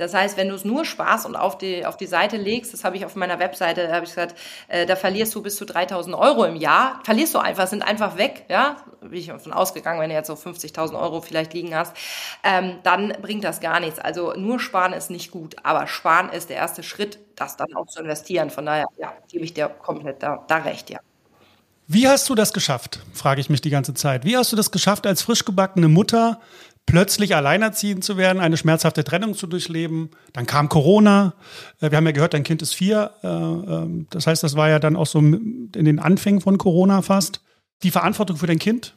[0.00, 2.84] Das heißt, wenn du es nur sparst und auf die, auf die Seite legst, das
[2.84, 4.36] habe ich auf meiner Webseite, habe ich gesagt,
[4.68, 7.00] äh, da verlierst du bis zu 3000 Euro im Jahr.
[7.04, 10.34] Verlierst du einfach, sind einfach weg, ja, bin ich davon ausgegangen, wenn du jetzt so
[10.34, 11.94] 50.000 Euro vielleicht liegen hast,
[12.42, 13.98] ähm, dann bringt das gar nichts.
[13.98, 17.86] Also nur sparen ist nicht gut, aber sparen ist der erste Schritt, das dann auch
[17.86, 18.50] zu investieren.
[18.50, 21.00] Von daher, ja, gebe ich dir komplett da, da recht, ja.
[21.92, 24.24] Wie hast du das geschafft, frage ich mich die ganze Zeit.
[24.24, 26.40] Wie hast du das geschafft, als frisch gebackene Mutter
[26.90, 30.10] plötzlich alleinerziehend zu werden, eine schmerzhafte Trennung zu durchleben.
[30.32, 31.34] Dann kam Corona.
[31.80, 33.12] Äh, wir haben ja gehört, dein Kind ist vier.
[33.22, 37.02] Äh, ähm, das heißt, das war ja dann auch so in den Anfängen von Corona
[37.02, 37.42] fast.
[37.84, 38.94] Die Verantwortung für dein Kind,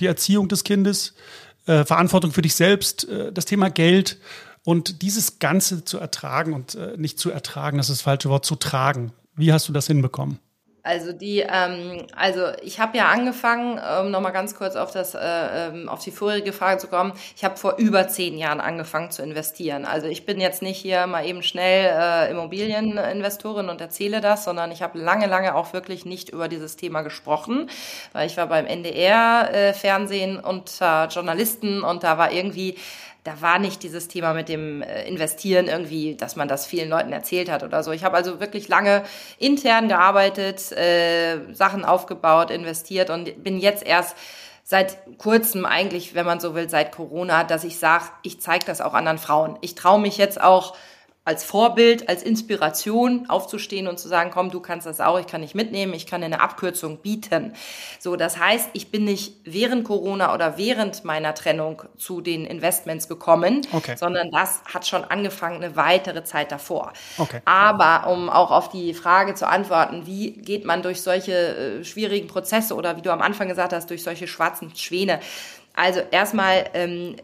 [0.00, 1.14] die Erziehung des Kindes,
[1.66, 4.18] äh, Verantwortung für dich selbst, das Thema Geld
[4.64, 8.56] und dieses Ganze zu ertragen und nicht zu ertragen, das ist das falsche Wort, zu
[8.56, 9.12] tragen.
[9.36, 10.38] Wie hast du das hinbekommen?
[10.86, 15.18] Also die, ähm, also ich habe ja angefangen, um nochmal ganz kurz auf das, äh,
[15.20, 17.12] ähm, auf die vorherige Frage zu kommen.
[17.36, 19.84] Ich habe vor über zehn Jahren angefangen zu investieren.
[19.84, 24.70] Also ich bin jetzt nicht hier mal eben schnell äh, Immobilieninvestorin und erzähle das, sondern
[24.70, 27.68] ich habe lange, lange auch wirklich nicht über dieses Thema gesprochen,
[28.12, 32.76] weil ich war beim NDR äh, Fernsehen unter Journalisten und da war irgendwie
[33.26, 37.12] da war nicht dieses Thema mit dem äh, Investieren irgendwie, dass man das vielen Leuten
[37.12, 37.90] erzählt hat oder so.
[37.90, 39.02] Ich habe also wirklich lange
[39.38, 44.16] intern gearbeitet, äh, Sachen aufgebaut, investiert und bin jetzt erst
[44.62, 48.80] seit kurzem eigentlich, wenn man so will, seit Corona, dass ich sage, ich zeige das
[48.80, 49.58] auch anderen Frauen.
[49.60, 50.76] Ich traue mich jetzt auch
[51.26, 55.42] als Vorbild, als Inspiration aufzustehen und zu sagen, komm, du kannst das auch, ich kann
[55.42, 57.52] dich mitnehmen, ich kann dir eine Abkürzung bieten.
[57.98, 63.08] So, das heißt, ich bin nicht während Corona oder während meiner Trennung zu den Investments
[63.08, 63.96] gekommen, okay.
[63.96, 66.92] sondern das hat schon angefangen eine weitere Zeit davor.
[67.18, 67.40] Okay.
[67.44, 72.28] Aber um auch auf die Frage zu antworten, wie geht man durch solche äh, schwierigen
[72.28, 75.18] Prozesse oder wie du am Anfang gesagt hast, durch solche schwarzen Schwäne?
[75.74, 77.16] Also erstmal ähm,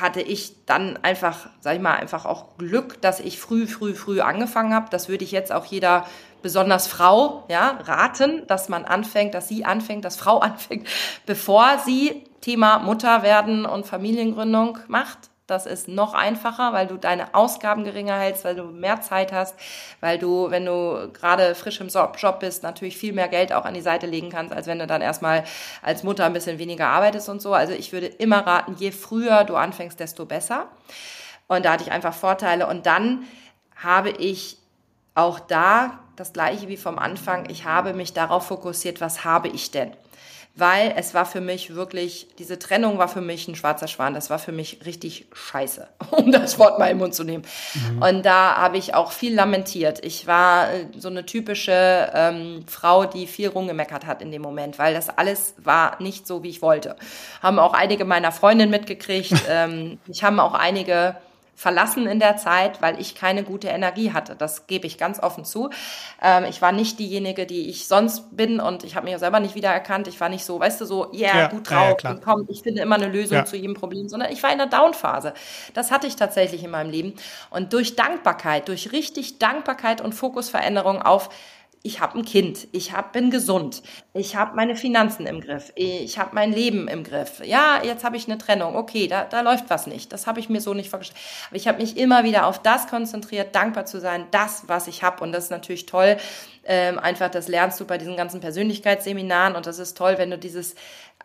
[0.00, 4.20] hatte ich dann einfach, sag ich mal, einfach auch Glück, dass ich früh, früh, früh
[4.20, 4.86] angefangen habe.
[4.90, 6.06] Das würde ich jetzt auch jeder,
[6.42, 10.86] besonders Frau, ja, raten, dass man anfängt, dass sie anfängt, dass Frau anfängt,
[11.26, 15.30] bevor sie Thema Mutter werden und Familiengründung macht.
[15.48, 19.56] Das ist noch einfacher, weil du deine Ausgaben geringer hältst, weil du mehr Zeit hast,
[20.00, 23.72] weil du, wenn du gerade frisch im Job bist, natürlich viel mehr Geld auch an
[23.72, 25.44] die Seite legen kannst, als wenn du dann erstmal
[25.80, 27.54] als Mutter ein bisschen weniger arbeitest und so.
[27.54, 30.66] Also ich würde immer raten, je früher du anfängst, desto besser.
[31.46, 32.66] Und da hatte ich einfach Vorteile.
[32.66, 33.24] Und dann
[33.74, 34.58] habe ich
[35.14, 37.48] auch da das gleiche wie vom Anfang.
[37.48, 39.92] Ich habe mich darauf fokussiert, was habe ich denn?
[40.58, 44.14] Weil es war für mich wirklich, diese Trennung war für mich ein schwarzer Schwan.
[44.14, 47.44] Das war für mich richtig scheiße, um das Wort mal im Mund zu nehmen.
[47.74, 48.02] Mhm.
[48.02, 50.04] Und da habe ich auch viel lamentiert.
[50.04, 54.78] Ich war äh, so eine typische ähm, Frau, die viel rumgemeckert hat in dem Moment,
[54.78, 56.96] weil das alles war nicht so, wie ich wollte.
[57.42, 59.34] Haben auch einige meiner Freundinnen mitgekriegt.
[59.48, 61.16] ähm, ich haben auch einige
[61.58, 64.36] verlassen in der Zeit, weil ich keine gute Energie hatte.
[64.36, 65.70] Das gebe ich ganz offen zu.
[66.22, 69.56] Ähm, ich war nicht diejenige, die ich sonst bin und ich habe mich selber nicht
[69.56, 70.06] wiedererkannt.
[70.06, 72.82] Ich war nicht so, weißt du, so, yeah, ja, gut drauf ja, komm, ich finde
[72.82, 73.44] immer eine Lösung ja.
[73.44, 75.34] zu jedem Problem, sondern ich war in der Down-Phase.
[75.74, 77.14] Das hatte ich tatsächlich in meinem Leben.
[77.50, 81.28] Und durch Dankbarkeit, durch richtig Dankbarkeit und Fokusveränderung auf
[81.82, 86.18] ich habe ein Kind, ich hab, bin gesund, ich habe meine Finanzen im Griff, ich
[86.18, 87.40] habe mein Leben im Griff.
[87.44, 90.12] Ja, jetzt habe ich eine Trennung, okay, da, da läuft was nicht.
[90.12, 91.20] Das habe ich mir so nicht vorgestellt.
[91.48, 95.02] Aber ich habe mich immer wieder auf das konzentriert, dankbar zu sein, das, was ich
[95.02, 95.22] habe.
[95.22, 96.16] Und das ist natürlich toll.
[96.64, 100.36] Ähm, einfach, das lernst du bei diesen ganzen Persönlichkeitsseminaren und das ist toll, wenn du
[100.36, 100.74] dieses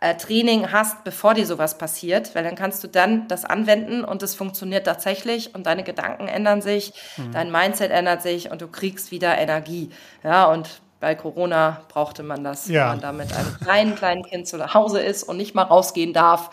[0.03, 4.21] äh, Training hast, bevor dir sowas passiert, weil dann kannst du dann das anwenden und
[4.21, 7.31] es funktioniert tatsächlich und deine Gedanken ändern sich, mhm.
[7.31, 9.91] dein Mindset ändert sich und du kriegst wieder Energie.
[10.21, 12.81] Ja, und bei Corona brauchte man das, ja.
[12.81, 16.11] wenn man da mit einem kleinen, kleinen Kind zu Hause ist und nicht mal rausgehen
[16.11, 16.49] darf.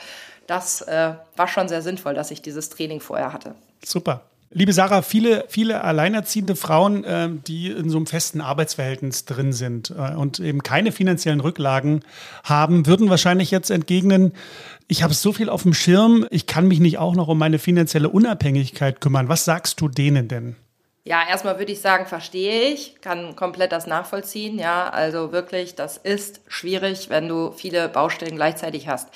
[0.47, 3.57] Das äh, war schon sehr sinnvoll, dass ich dieses Training vorher hatte.
[3.85, 4.23] Super.
[4.53, 9.91] Liebe Sarah, viele, viele alleinerziehende Frauen, äh, die in so einem festen Arbeitsverhältnis drin sind
[9.91, 12.05] äh, und eben keine finanziellen Rücklagen
[12.43, 14.33] haben, würden wahrscheinlich jetzt entgegnen,
[14.89, 17.61] ich habe so viel auf dem Schirm, ich kann mich nicht auch noch um meine
[17.61, 19.29] finanzielle Unabhängigkeit kümmern.
[19.29, 20.57] Was sagst du denen denn?
[21.05, 24.59] Ja, erstmal würde ich sagen, verstehe ich, kann komplett das nachvollziehen.
[24.59, 29.11] Ja, also wirklich, das ist schwierig, wenn du viele Baustellen gleichzeitig hast.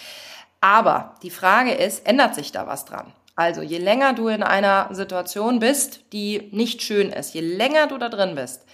[0.60, 3.12] Aber die Frage ist, ändert sich da was dran?
[3.36, 7.98] Also je länger du in einer Situation bist, die nicht schön ist, je länger du
[7.98, 8.64] da drin bist,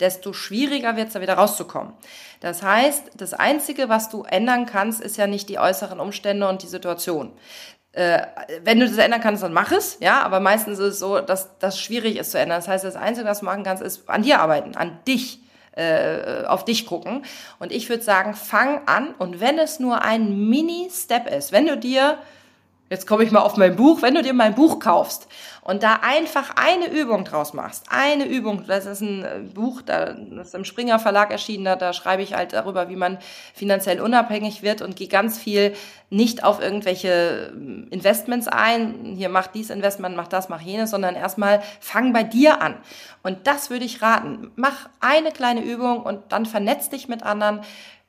[0.00, 1.92] desto schwieriger wird es da wieder rauszukommen.
[2.40, 6.62] Das heißt, das Einzige, was du ändern kannst, ist ja nicht die äußeren Umstände und
[6.62, 7.32] die Situation.
[7.92, 8.22] Äh,
[8.62, 11.58] wenn du das ändern kannst, dann mach es, ja, aber meistens ist es so, dass
[11.58, 12.58] das schwierig ist zu ändern.
[12.58, 15.40] Das heißt, das Einzige, was du machen kannst, ist an dir arbeiten, an dich
[15.72, 17.24] äh, auf dich gucken.
[17.58, 21.76] Und ich würde sagen, fang an und wenn es nur ein Mini-Step ist, wenn du
[21.76, 22.18] dir
[22.88, 24.00] Jetzt komme ich mal auf mein Buch.
[24.02, 25.26] Wenn du dir mein Buch kaufst
[25.62, 30.16] und da einfach eine Übung draus machst, eine Übung, das ist ein äh, Buch, das
[30.40, 33.18] ist im Springer Verlag erschienen, da, schreibe ich halt darüber, wie man
[33.54, 35.74] finanziell unabhängig wird und gehe ganz viel
[36.10, 39.16] nicht auf irgendwelche ähm, Investments ein.
[39.16, 42.76] Hier mach dies Investment, mach das, mach jenes, sondern erstmal fang bei dir an.
[43.24, 44.52] Und das würde ich raten.
[44.54, 47.62] Mach eine kleine Übung und dann vernetz dich mit anderen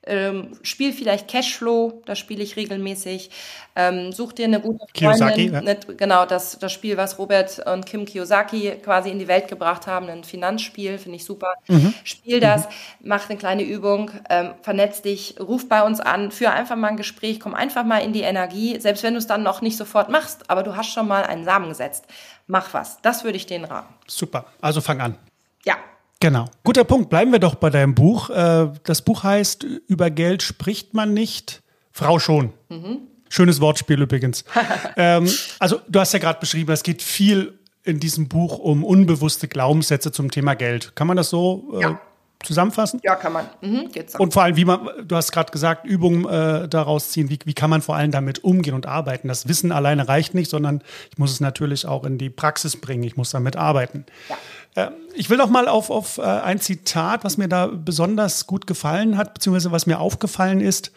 [0.07, 3.29] Ähm, spiel vielleicht Cashflow, das spiele ich regelmäßig.
[3.75, 5.67] Ähm, such dir eine gute Kiyosaki, Freundin.
[5.87, 5.93] Ja.
[5.95, 10.09] Genau, das, das Spiel, was Robert und Kim Kiyosaki quasi in die Welt gebracht haben,
[10.09, 11.53] ein Finanzspiel, finde ich super.
[11.67, 11.93] Mhm.
[12.03, 12.71] Spiel das, mhm.
[13.01, 16.97] mach eine kleine Übung, ähm, vernetz dich, ruf bei uns an, führ einfach mal ein
[16.97, 20.09] Gespräch, komm einfach mal in die Energie, selbst wenn du es dann noch nicht sofort
[20.09, 22.05] machst, aber du hast schon mal einen Samen gesetzt.
[22.47, 23.01] Mach was.
[23.01, 23.93] Das würde ich denen raten.
[24.07, 24.45] Super.
[24.61, 25.17] Also fang an.
[25.65, 25.75] Ja.
[26.19, 26.45] Genau.
[26.63, 27.09] Guter Punkt.
[27.09, 28.29] Bleiben wir doch bei deinem Buch.
[28.29, 32.53] Äh, das Buch heißt Über Geld spricht man nicht, Frau schon.
[32.69, 32.99] Mhm.
[33.29, 34.45] Schönes Wortspiel übrigens.
[34.97, 39.47] ähm, also du hast ja gerade beschrieben, es geht viel in diesem Buch um unbewusste
[39.47, 40.95] Glaubenssätze zum Thema Geld.
[40.95, 42.01] Kann man das so äh, ja.
[42.43, 42.99] zusammenfassen?
[43.03, 43.49] Ja, kann man.
[43.61, 47.39] Mhm, Und vor allem, wie man, du hast gerade gesagt, Übungen äh, daraus ziehen, wie,
[47.45, 49.29] wie kann man vor allem damit umgehen und arbeiten.
[49.29, 53.03] Das Wissen alleine reicht nicht, sondern ich muss es natürlich auch in die Praxis bringen.
[53.03, 54.05] Ich muss damit arbeiten.
[54.29, 54.37] Ja.
[54.77, 58.67] Äh, ich will noch mal auf, auf äh, ein Zitat, was mir da besonders gut
[58.67, 60.91] gefallen hat, beziehungsweise was mir aufgefallen ist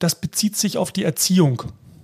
[0.00, 1.62] das bezieht sich auf die Erziehung.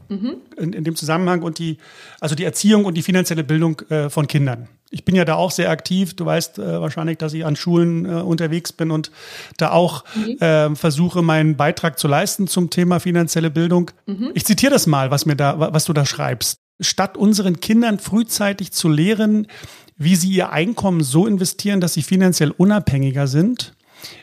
[0.09, 0.37] Mhm.
[0.57, 1.79] In, in, dem Zusammenhang und die,
[2.21, 4.69] also die Erziehung und die finanzielle Bildung äh, von Kindern.
[4.91, 6.15] Ich bin ja da auch sehr aktiv.
[6.15, 9.11] Du weißt äh, wahrscheinlich, dass ich an Schulen äh, unterwegs bin und
[9.57, 10.39] da auch mhm.
[10.39, 13.91] äh, versuche, meinen Beitrag zu leisten zum Thema finanzielle Bildung.
[14.07, 14.31] Mhm.
[14.35, 16.61] Ich zitiere das mal, was mir da, was du da schreibst.
[16.79, 19.49] Statt unseren Kindern frühzeitig zu lehren,
[19.97, 23.75] wie sie ihr Einkommen so investieren, dass sie finanziell unabhängiger sind,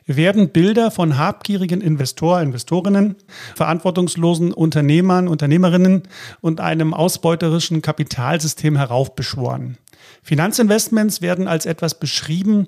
[0.05, 3.15] werden Bilder von habgierigen Investoren, Investorinnen,
[3.55, 6.03] verantwortungslosen Unternehmern, Unternehmerinnen
[6.41, 9.77] und einem ausbeuterischen Kapitalsystem heraufbeschworen.
[10.21, 12.67] Finanzinvestments werden als etwas beschrieben,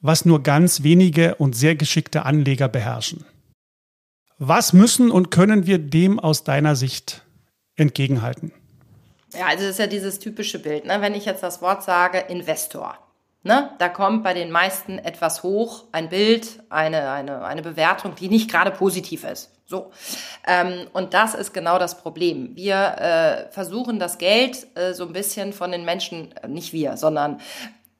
[0.00, 3.24] was nur ganz wenige und sehr geschickte Anleger beherrschen.
[4.38, 7.24] Was müssen und können wir dem aus deiner Sicht
[7.76, 8.52] entgegenhalten?
[9.38, 10.84] Ja, also das ist ja dieses typische Bild.
[10.86, 11.00] Ne?
[11.00, 12.98] Wenn ich jetzt das Wort sage, Investor,
[13.46, 13.70] Ne?
[13.78, 18.50] Da kommt bei den meisten etwas hoch, ein Bild, eine, eine, eine Bewertung, die nicht
[18.50, 19.50] gerade positiv ist.
[19.66, 19.92] So.
[20.46, 22.56] Ähm, und das ist genau das Problem.
[22.56, 26.96] Wir äh, versuchen das Geld äh, so ein bisschen von den Menschen, äh, nicht wir,
[26.96, 27.38] sondern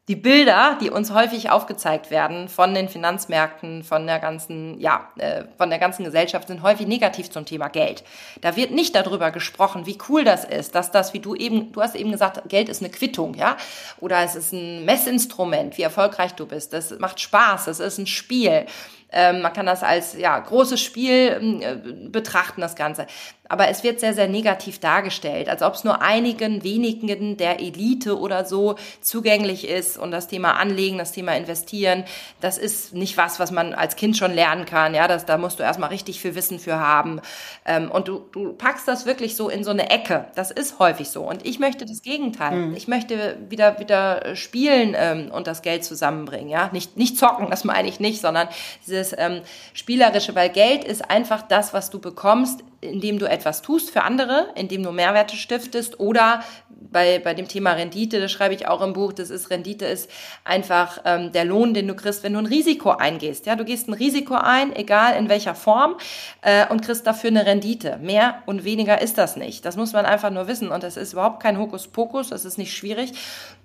[0.08, 5.44] die Bilder, die uns häufig aufgezeigt werden von den Finanzmärkten, von der ganzen, ja, äh,
[5.56, 8.04] von der ganzen Gesellschaft, sind häufig negativ zum Thema Geld.
[8.42, 11.80] Da wird nicht darüber gesprochen, wie cool das ist, dass das, wie du eben, du
[11.80, 13.56] hast eben gesagt, Geld ist eine Quittung, ja,
[13.98, 16.74] oder es ist ein Messinstrument, wie erfolgreich du bist.
[16.74, 18.66] Das macht Spaß, es ist ein Spiel.
[19.14, 23.06] Ähm, man kann das als ja, großes Spiel ähm, äh, betrachten, das Ganze.
[23.46, 28.18] Aber es wird sehr, sehr negativ dargestellt, als ob es nur einigen wenigen der Elite
[28.18, 29.98] oder so zugänglich ist.
[29.98, 32.04] Und das Thema Anlegen, das Thema Investieren,
[32.40, 34.94] das ist nicht was, was man als Kind schon lernen kann.
[34.94, 37.20] Ja, das, da musst du erstmal richtig viel Wissen für haben.
[37.66, 40.24] Ähm, und du, du packst das wirklich so in so eine Ecke.
[40.34, 41.22] Das ist häufig so.
[41.22, 42.56] Und ich möchte das Gegenteil.
[42.56, 42.76] Mhm.
[42.76, 46.48] Ich möchte wieder, wieder spielen ähm, und das Geld zusammenbringen.
[46.48, 48.48] Ja, nicht, nicht zocken, das meine ich nicht, sondern
[48.86, 53.62] dieses dieses ähm, Spielerische, weil Geld ist einfach das, was du bekommst, indem du etwas
[53.62, 58.54] tust für andere, indem du Mehrwerte stiftest oder bei, bei dem Thema Rendite, das schreibe
[58.54, 60.08] ich auch im Buch, das ist Rendite ist
[60.44, 63.46] einfach ähm, der Lohn, den du kriegst, wenn du ein Risiko eingehst.
[63.46, 65.96] Ja, du gehst ein Risiko ein, egal in welcher Form,
[66.42, 67.98] äh, und kriegst dafür eine Rendite.
[68.00, 69.64] Mehr und weniger ist das nicht.
[69.64, 72.76] Das muss man einfach nur wissen und das ist überhaupt kein Hokuspokus, das ist nicht
[72.76, 73.12] schwierig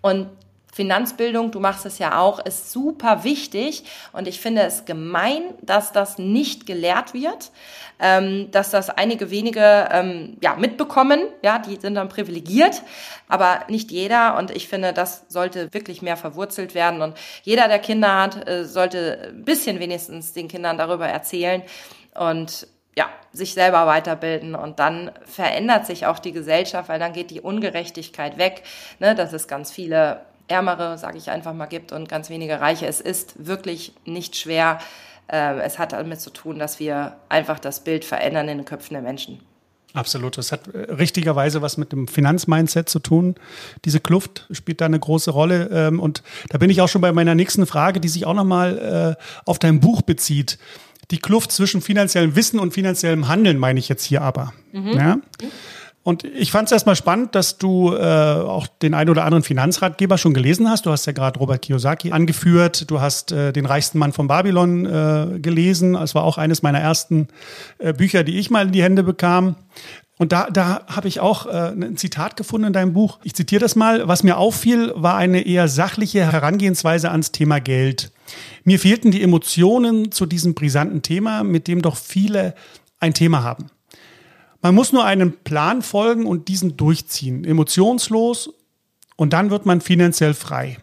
[0.02, 0.28] und
[0.80, 3.84] Finanzbildung, du machst es ja auch, ist super wichtig.
[4.14, 7.52] Und ich finde es gemein, dass das nicht gelehrt wird,
[8.00, 12.82] ähm, dass das einige wenige ähm, ja, mitbekommen, ja, die sind dann privilegiert,
[13.28, 14.38] aber nicht jeder.
[14.38, 17.02] Und ich finde, das sollte wirklich mehr verwurzelt werden.
[17.02, 21.62] Und jeder, der Kinder hat, äh, sollte ein bisschen wenigstens den Kindern darüber erzählen
[22.16, 24.56] und ja, sich selber weiterbilden.
[24.56, 28.64] Und dann verändert sich auch die Gesellschaft, weil dann geht die Ungerechtigkeit weg,
[29.00, 32.88] ne, dass es ganz viele Ärmere, sage ich einfach mal, gibt und ganz wenige Reiche.
[32.88, 34.80] Es ist wirklich nicht schwer.
[35.30, 38.94] Ähm, es hat damit zu tun, dass wir einfach das Bild verändern in den Köpfen
[38.94, 39.40] der Menschen.
[39.94, 40.38] Absolut.
[40.38, 43.36] Das hat äh, richtigerweise was mit dem Finanzmindset zu tun.
[43.86, 45.70] Diese Kluft spielt da eine große Rolle.
[45.72, 49.18] Ähm, und da bin ich auch schon bei meiner nächsten Frage, die sich auch nochmal
[49.18, 50.60] äh, auf dein Buch bezieht.
[51.12, 54.54] Die Kluft zwischen finanziellem Wissen und finanziellem Handeln meine ich jetzt hier aber.
[54.72, 54.94] Mhm.
[54.94, 55.18] Ja?
[56.10, 60.18] Und ich fand es erstmal spannend, dass du äh, auch den einen oder anderen Finanzratgeber
[60.18, 60.88] schon gelesen hast.
[60.88, 62.90] Du hast ja gerade Robert Kiyosaki angeführt.
[62.90, 65.94] Du hast äh, den reichsten Mann von Babylon äh, gelesen.
[65.94, 67.28] Es war auch eines meiner ersten
[67.78, 69.54] äh, Bücher, die ich mal in die Hände bekam.
[70.18, 73.20] Und da, da habe ich auch äh, ein Zitat gefunden in deinem Buch.
[73.24, 74.08] Ich zitiere das mal.
[74.08, 78.12] Was mir auffiel, war eine eher sachliche Herangehensweise ans Thema Geld.
[78.64, 82.56] Mir fehlten die Emotionen zu diesem brisanten Thema, mit dem doch viele
[83.00, 83.70] ein Thema haben.
[84.62, 88.54] Man muss nur einem Plan folgen und diesen durchziehen, emotionslos,
[89.16, 90.78] und dann wird man finanziell frei.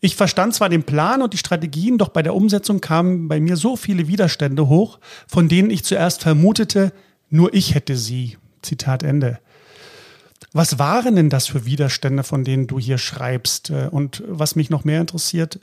[0.00, 3.56] Ich verstand zwar den Plan und die Strategien, doch bei der Umsetzung kamen bei mir
[3.56, 6.92] so viele Widerstände hoch, von denen ich zuerst vermutete,
[7.28, 8.36] nur ich hätte sie.
[8.62, 9.40] Zitat Ende.
[10.52, 13.70] Was waren denn das für Widerstände, von denen du hier schreibst?
[13.70, 15.60] Äh, und was mich noch mehr interessiert,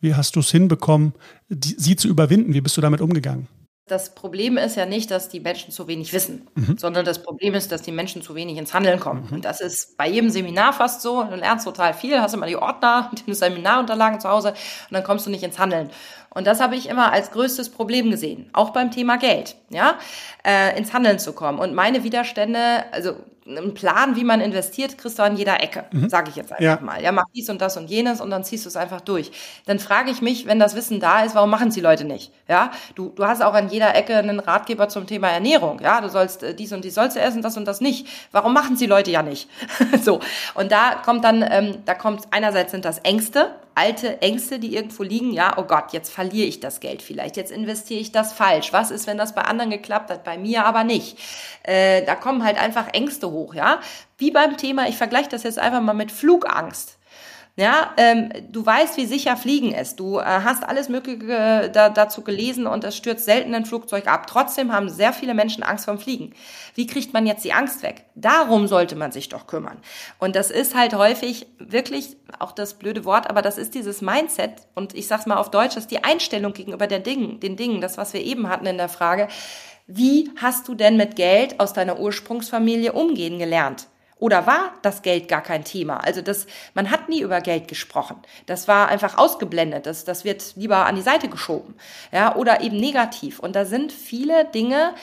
[0.00, 1.14] wie hast du es hinbekommen,
[1.48, 2.54] die, sie zu überwinden?
[2.54, 3.48] Wie bist du damit umgegangen?
[3.88, 6.78] Das Problem ist ja nicht, dass die Menschen zu wenig wissen, mhm.
[6.78, 9.26] sondern das Problem ist, dass die Menschen zu wenig ins Handeln kommen.
[9.28, 9.36] Mhm.
[9.36, 11.24] Und das ist bei jedem Seminar fast so.
[11.24, 15.26] Du lernst total viel, hast immer die Ordner, die Seminarunterlagen zu Hause und dann kommst
[15.26, 15.90] du nicht ins Handeln.
[16.30, 19.98] Und das habe ich immer als größtes Problem gesehen, auch beim Thema Geld, ja,
[20.46, 21.58] äh, ins Handeln zu kommen.
[21.58, 23.16] Und meine Widerstände, also
[23.48, 26.08] einen Plan, wie man investiert, kriegst du an jeder Ecke, mhm.
[26.08, 26.78] sage ich jetzt einfach ja.
[26.82, 27.02] mal.
[27.02, 29.32] Ja, mach dies und das und jenes und dann ziehst du es einfach durch.
[29.66, 32.30] Dann frage ich mich, wenn das Wissen da ist, warum machen es die Leute nicht?
[32.46, 35.80] Ja, du, du hast auch an jeder Ecke einen Ratgeber zum Thema Ernährung.
[35.80, 38.06] Ja, du sollst äh, dies und dies sollst du essen, das und das nicht.
[38.32, 39.48] Warum machen es die Leute ja nicht?
[40.02, 40.20] so.
[40.54, 45.04] Und da kommt dann, ähm, da kommt einerseits sind das Ängste, alte Ängste, die irgendwo
[45.04, 45.32] liegen.
[45.32, 47.36] Ja, oh Gott, jetzt verliere ich das Geld vielleicht.
[47.36, 48.72] Jetzt investiere ich das falsch.
[48.72, 51.16] Was ist, wenn das bei anderen geklappt hat, bei mir aber nicht?
[51.62, 53.80] Äh, da kommen halt einfach Ängste hoch, ja.
[54.16, 56.97] Wie beim Thema, ich vergleiche das jetzt einfach mal mit Flugangst.
[57.58, 59.98] Ja, ähm, du weißt, wie sicher Fliegen ist.
[59.98, 64.06] Du äh, hast alles Mögliche äh, da, dazu gelesen und es stürzt selten ein Flugzeug
[64.06, 64.28] ab.
[64.28, 66.34] Trotzdem haben sehr viele Menschen Angst vorm Fliegen.
[66.76, 68.04] Wie kriegt man jetzt die Angst weg?
[68.14, 69.78] Darum sollte man sich doch kümmern.
[70.20, 74.52] Und das ist halt häufig wirklich auch das blöde Wort, aber das ist dieses Mindset
[74.76, 77.80] und ich sag's mal auf Deutsch, das ist die Einstellung gegenüber der Dingen, den Dingen,
[77.80, 79.26] das was wir eben hatten in der Frage.
[79.88, 83.88] Wie hast du denn mit Geld aus deiner Ursprungsfamilie umgehen gelernt?
[84.18, 85.98] Oder war das Geld gar kein Thema?
[85.98, 88.16] Also das, man hat nie über Geld gesprochen.
[88.46, 89.86] Das war einfach ausgeblendet.
[89.86, 91.76] Das, das wird lieber an die Seite geschoben.
[92.10, 93.38] Ja, oder eben negativ.
[93.38, 94.94] Und da sind viele Dinge,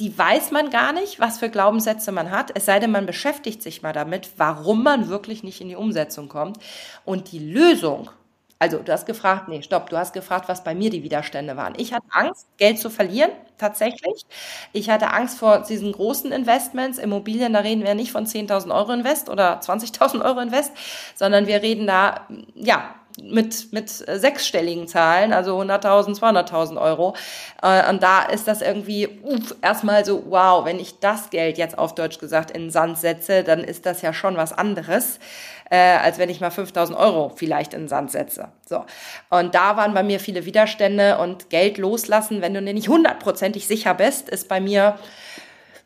[0.00, 3.62] die weiß man gar nicht, was für Glaubenssätze man hat, es sei denn, man beschäftigt
[3.62, 6.56] sich mal damit, warum man wirklich nicht in die Umsetzung kommt.
[7.04, 8.08] Und die Lösung
[8.60, 11.72] also, du hast gefragt, nee, stopp, du hast gefragt, was bei mir die Widerstände waren.
[11.78, 14.26] Ich hatte Angst, Geld zu verlieren, tatsächlich.
[14.74, 16.98] Ich hatte Angst vor diesen großen Investments.
[16.98, 20.72] Immobilien, da reden wir nicht von 10.000 Euro Invest oder 20.000 Euro Invest,
[21.14, 27.14] sondern wir reden da, ja, mit, mit sechsstelligen Zahlen, also 100.000, 200.000 Euro.
[27.62, 31.78] Äh, und da ist das irgendwie uff, erstmal so, wow, wenn ich das Geld jetzt
[31.78, 35.18] auf Deutsch gesagt in den Sand setze, dann ist das ja schon was anderes
[35.70, 38.48] äh, als wenn ich mal 5000 Euro vielleicht in den Sand setze.
[38.68, 38.84] So.
[39.30, 43.66] Und da waren bei mir viele Widerstände und Geld loslassen, wenn du dir nicht hundertprozentig
[43.66, 44.98] sicher bist, ist bei mir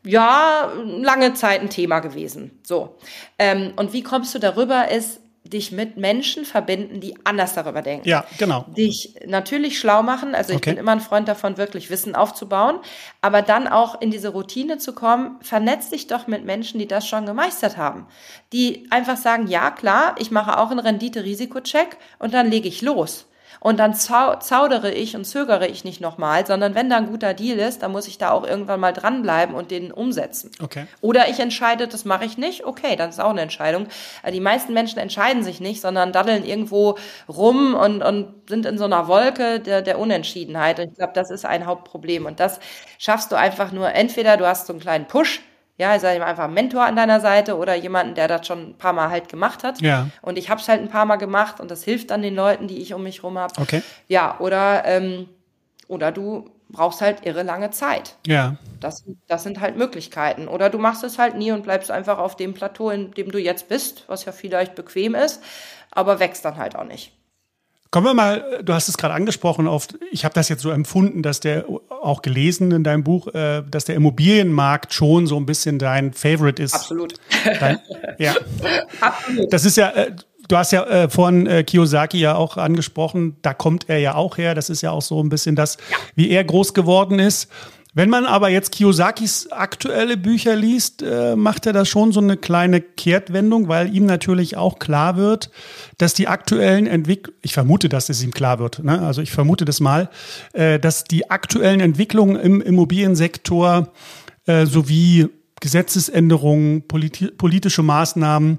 [0.02, 2.58] ja lange Zeit ein Thema gewesen.
[2.62, 2.96] So.
[3.38, 8.08] Ähm, und wie kommst du darüber, ist dich mit Menschen verbinden, die anders darüber denken.
[8.08, 8.64] Ja, genau.
[8.76, 10.34] Dich natürlich schlau machen.
[10.34, 10.70] Also ich okay.
[10.70, 12.78] bin immer ein Freund davon, wirklich Wissen aufzubauen.
[13.20, 17.06] Aber dann auch in diese Routine zu kommen, vernetz dich doch mit Menschen, die das
[17.06, 18.06] schon gemeistert haben.
[18.54, 23.26] Die einfach sagen, ja klar, ich mache auch einen Rendite-Risiko-Check und dann lege ich los.
[23.60, 27.34] Und dann zau zaudere ich und zögere ich nicht nochmal, sondern wenn da ein guter
[27.34, 30.50] Deal ist, dann muss ich da auch irgendwann mal dranbleiben und den umsetzen.
[30.62, 30.86] Okay.
[31.00, 32.64] Oder ich entscheide, das mache ich nicht.
[32.64, 33.88] Okay, dann ist auch eine Entscheidung.
[34.22, 36.96] Äh, die meisten Menschen entscheiden sich nicht, sondern daddeln irgendwo
[37.28, 40.78] rum und, und sind in so einer Wolke der, der Unentschiedenheit.
[40.78, 42.26] Und ich glaube, das ist ein Hauptproblem.
[42.26, 42.60] Und das
[42.98, 45.40] schaffst du einfach nur entweder du hast so einen kleinen Push,
[45.76, 48.70] ja, sag ich mal, einfach einen Mentor an deiner Seite oder jemanden, der das schon
[48.70, 49.80] ein paar Mal halt gemacht hat.
[49.80, 50.08] Ja.
[50.22, 52.68] Und ich habe es halt ein paar Mal gemacht und das hilft dann den Leuten,
[52.68, 53.52] die ich um mich rum habe.
[53.60, 53.82] Okay.
[54.06, 55.28] Ja, oder, ähm,
[55.88, 58.16] oder du brauchst halt irre lange Zeit.
[58.26, 58.56] Ja.
[58.80, 60.46] Das, das sind halt Möglichkeiten.
[60.46, 63.38] Oder du machst es halt nie und bleibst einfach auf dem Plateau, in dem du
[63.38, 65.42] jetzt bist, was ja vielleicht bequem ist,
[65.90, 67.12] aber wächst dann halt auch nicht.
[67.94, 71.22] Kommen wir mal, du hast es gerade angesprochen, auf, ich habe das jetzt so empfunden,
[71.22, 75.78] dass der, auch gelesen in deinem Buch, äh, dass der Immobilienmarkt schon so ein bisschen
[75.78, 76.74] dein Favorite ist.
[76.74, 77.14] Absolut.
[77.60, 77.78] Dein,
[78.18, 78.34] ja.
[78.98, 79.52] Absolut.
[79.52, 80.10] Das ist ja, äh,
[80.48, 84.38] du hast ja äh, vorhin äh, Kiyosaki ja auch angesprochen, da kommt er ja auch
[84.38, 84.56] her.
[84.56, 85.96] Das ist ja auch so ein bisschen das, ja.
[86.16, 87.48] wie er groß geworden ist.
[87.96, 92.36] Wenn man aber jetzt Kiyosakis aktuelle Bücher liest, äh, macht er da schon so eine
[92.36, 95.50] kleine Kehrtwendung, weil ihm natürlich auch klar wird,
[95.96, 99.00] dass die aktuellen Entwicklungen, ich vermute, dass es ihm klar wird, ne?
[99.00, 100.10] also ich vermute das mal,
[100.54, 103.92] äh, dass die aktuellen Entwicklungen im Immobiliensektor
[104.46, 105.28] äh, sowie
[105.60, 108.58] Gesetzesänderungen, politi politische Maßnahmen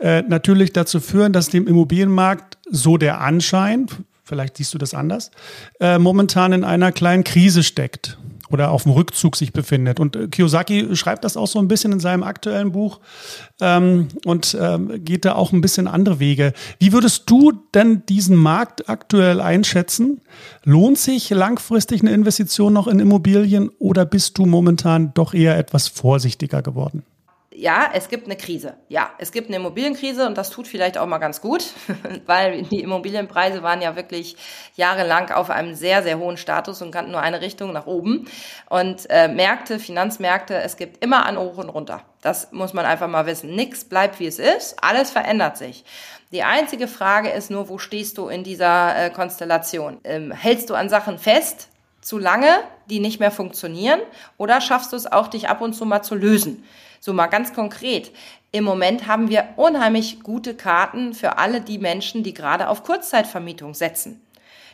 [0.00, 3.86] äh, natürlich dazu führen, dass dem Immobilienmarkt so der Anschein,
[4.24, 5.30] vielleicht siehst du das anders,
[5.80, 8.18] äh, momentan in einer kleinen Krise steckt
[8.50, 10.00] oder auf dem Rückzug sich befindet.
[10.00, 13.00] Und äh, Kiyosaki schreibt das auch so ein bisschen in seinem aktuellen Buch
[13.60, 16.52] ähm, und ähm, geht da auch ein bisschen andere Wege.
[16.78, 20.20] Wie würdest du denn diesen Markt aktuell einschätzen?
[20.64, 25.88] Lohnt sich langfristig eine Investition noch in Immobilien oder bist du momentan doch eher etwas
[25.88, 27.04] vorsichtiger geworden?
[27.64, 28.74] Ja, es gibt eine Krise.
[28.90, 31.64] Ja, es gibt eine Immobilienkrise und das tut vielleicht auch mal ganz gut,
[32.26, 34.36] weil die Immobilienpreise waren ja wirklich
[34.76, 38.26] jahrelang auf einem sehr, sehr hohen Status und kannten nur eine Richtung nach oben.
[38.68, 42.02] Und äh, Märkte, Finanzmärkte, es gibt immer an hoch und runter.
[42.20, 43.54] Das muss man einfach mal wissen.
[43.54, 44.76] Nichts bleibt, wie es ist.
[44.82, 45.86] Alles verändert sich.
[46.32, 50.00] Die einzige Frage ist nur, wo stehst du in dieser äh, Konstellation?
[50.04, 51.70] Ähm, hältst du an Sachen fest,
[52.04, 54.00] zu lange, die nicht mehr funktionieren,
[54.36, 56.62] oder schaffst du es auch, dich ab und zu mal zu lösen?
[57.00, 58.12] So mal ganz konkret.
[58.52, 63.74] Im Moment haben wir unheimlich gute Karten für alle die Menschen, die gerade auf Kurzzeitvermietung
[63.74, 64.20] setzen.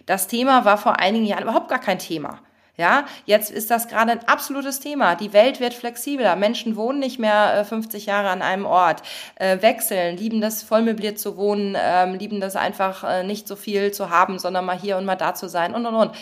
[0.07, 2.41] Das Thema war vor einigen Jahren überhaupt gar kein Thema.
[2.76, 5.14] Ja, jetzt ist das gerade ein absolutes Thema.
[5.14, 6.35] Die Welt wird flexibler.
[6.35, 9.03] Menschen wohnen nicht mehr 50 äh, Jahre an einem Ort,
[9.35, 13.93] äh, wechseln, lieben das vollmöbliert zu wohnen, ähm, lieben das einfach äh, nicht so viel
[13.93, 16.12] zu haben, sondern mal hier und mal da zu sein und und und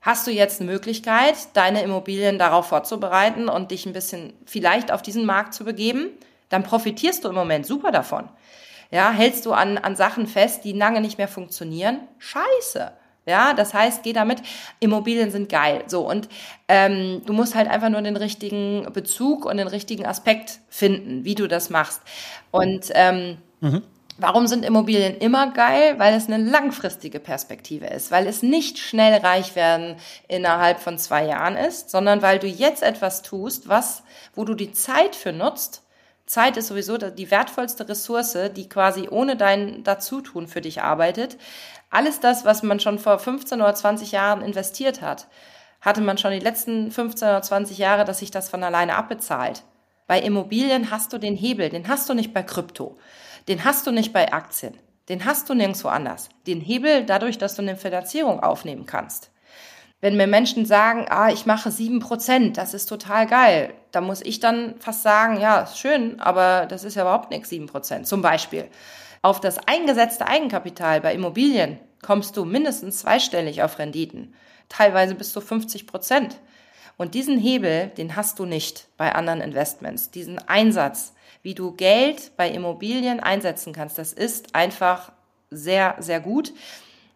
[0.00, 5.02] hast du jetzt eine Möglichkeit, deine Immobilien darauf vorzubereiten und dich ein bisschen vielleicht auf
[5.02, 6.08] diesen Markt zu begeben,
[6.48, 8.28] dann profitierst du im Moment super davon.
[8.90, 12.00] Ja, hältst du an, an Sachen fest, die lange nicht mehr funktionieren?
[12.18, 12.92] Scheiße.
[13.26, 14.42] Ja, das heißt, geh damit.
[14.80, 15.84] Immobilien sind geil.
[15.86, 16.28] So und
[16.66, 21.34] ähm, du musst halt einfach nur den richtigen Bezug und den richtigen Aspekt finden, wie
[21.34, 22.02] du das machst.
[22.50, 23.82] Und ähm, mhm.
[24.22, 25.98] Warum sind Immobilien immer geil?
[25.98, 29.96] Weil es eine langfristige Perspektive ist, weil es nicht schnell reich werden
[30.28, 34.02] innerhalb von zwei Jahren ist, sondern weil du jetzt etwas tust, was,
[34.34, 35.84] wo du die Zeit für nutzt.
[36.26, 41.38] Zeit ist sowieso die wertvollste Ressource, die quasi ohne dein Dazutun für dich arbeitet.
[41.88, 45.28] Alles das, was man schon vor 15 oder 20 Jahren investiert hat,
[45.80, 49.62] hatte man schon die letzten 15 oder 20 Jahre, dass sich das von alleine abbezahlt.
[50.06, 52.98] Bei Immobilien hast du den Hebel, den hast du nicht bei Krypto.
[53.48, 54.74] Den hast du nicht bei Aktien.
[55.08, 56.28] Den hast du nirgendwo anders.
[56.46, 59.30] Den Hebel dadurch, dass du eine Finanzierung aufnehmen kannst.
[60.00, 64.22] Wenn mir Menschen sagen, ah, ich mache sieben Prozent, das ist total geil, da muss
[64.22, 68.06] ich dann fast sagen, ja, schön, aber das ist ja überhaupt nichts, sieben Prozent.
[68.06, 68.68] Zum Beispiel.
[69.20, 74.34] Auf das eingesetzte Eigenkapital bei Immobilien kommst du mindestens zweistellig auf Renditen.
[74.70, 76.38] Teilweise bis zu 50 Prozent.
[76.96, 80.10] Und diesen Hebel, den hast du nicht bei anderen Investments.
[80.10, 81.12] Diesen Einsatz,
[81.42, 83.98] wie du Geld bei Immobilien einsetzen kannst.
[83.98, 85.12] Das ist einfach
[85.50, 86.52] sehr, sehr gut.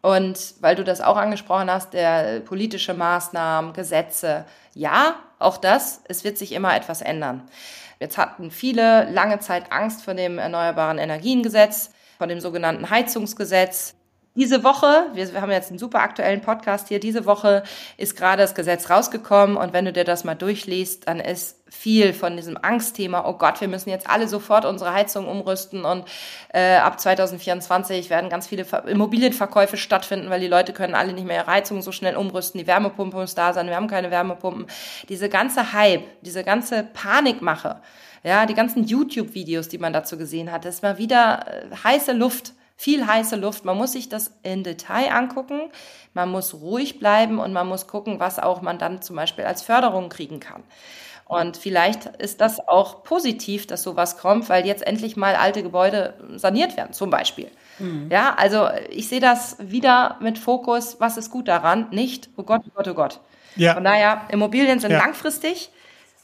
[0.02, 4.44] Und weil du das auch angesprochen hast, der politische Maßnahmen, Gesetze,
[4.74, 7.42] ja, auch das, es wird sich immer etwas ändern.
[8.00, 13.94] Jetzt hatten viele lange Zeit Angst vor dem Erneuerbaren Energiengesetz, vor dem sogenannten Heizungsgesetz.
[14.36, 17.62] Diese Woche, wir, haben jetzt einen super aktuellen Podcast hier, diese Woche
[17.96, 22.12] ist gerade das Gesetz rausgekommen und wenn du dir das mal durchliest, dann ist viel
[22.12, 26.04] von diesem Angstthema, oh Gott, wir müssen jetzt alle sofort unsere Heizung umrüsten und
[26.52, 31.42] äh, ab 2024 werden ganz viele Immobilienverkäufe stattfinden, weil die Leute können alle nicht mehr
[31.42, 34.66] ihre Heizung so schnell umrüsten, die Wärmepumpe muss da sein, wir haben keine Wärmepumpen.
[35.08, 37.80] Diese ganze Hype, diese ganze Panikmache,
[38.24, 42.54] ja, die ganzen YouTube-Videos, die man dazu gesehen hat, ist mal wieder äh, heiße Luft
[42.76, 43.64] viel heiße Luft.
[43.64, 45.70] Man muss sich das in Detail angucken.
[46.12, 49.62] Man muss ruhig bleiben und man muss gucken, was auch man dann zum Beispiel als
[49.62, 50.62] Förderung kriegen kann.
[51.26, 56.14] Und vielleicht ist das auch positiv, dass sowas kommt, weil jetzt endlich mal alte Gebäude
[56.36, 57.50] saniert werden, zum Beispiel.
[57.78, 58.08] Mhm.
[58.10, 62.62] Ja, also ich sehe das wieder mit Fokus, was ist gut daran, nicht, oh Gott,
[62.66, 63.20] oh Gott, oh Gott.
[63.56, 63.74] Ja.
[63.74, 64.98] Von daher, Immobilien sind ja.
[64.98, 65.70] langfristig.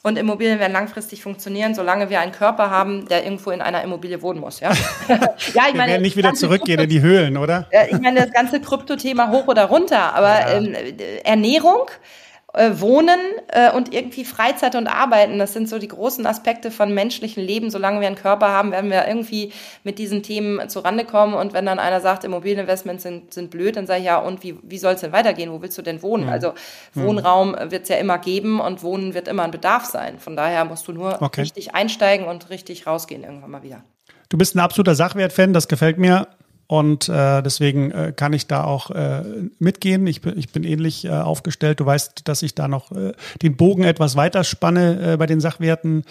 [0.03, 4.23] Und Immobilien werden langfristig funktionieren, solange wir einen Körper haben, der irgendwo in einer Immobilie
[4.23, 4.61] wohnen muss.
[4.61, 4.71] Ja,
[5.09, 7.69] ja ich meine, wir werden nicht wieder zurückgehen Krypto in die Höhlen, oder?
[7.91, 10.51] ich meine, das ganze Krypto-Thema hoch oder runter, aber ja.
[10.53, 10.75] ähm,
[11.23, 16.73] Ernährung äh, Wohnen äh, und irgendwie Freizeit und Arbeiten, das sind so die großen Aspekte
[16.73, 17.71] von menschlichen Leben.
[17.71, 19.53] Solange wir einen Körper haben, werden wir irgendwie
[19.85, 21.35] mit diesen Themen zurande kommen.
[21.35, 24.57] Und wenn dann einer sagt, Immobilieninvestments sind, sind blöd, dann sage ich ja, und wie,
[24.63, 25.53] wie soll es denn weitergehen?
[25.53, 26.25] Wo willst du denn wohnen?
[26.25, 26.31] Mhm.
[26.31, 26.55] Also
[26.95, 30.19] Wohnraum wird es ja immer geben und Wohnen wird immer ein Bedarf sein.
[30.19, 31.43] Von daher musst du nur okay.
[31.43, 33.85] richtig einsteigen und richtig rausgehen irgendwann mal wieder.
[34.29, 36.27] Du bist ein absoluter Sachwert-Fan, das gefällt mir.
[36.71, 39.25] Und äh, deswegen äh, kann ich da auch äh,
[39.59, 40.07] mitgehen.
[40.07, 41.81] Ich bin, ich bin ähnlich äh, aufgestellt.
[41.81, 43.13] Du weißt, dass ich da noch äh,
[43.43, 46.05] den Bogen etwas weiter spanne äh, bei den Sachwerten.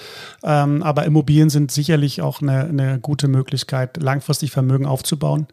[0.44, 5.48] Ähm, aber Immobilien sind sicherlich auch eine, eine gute Möglichkeit, langfristig Vermögen aufzubauen,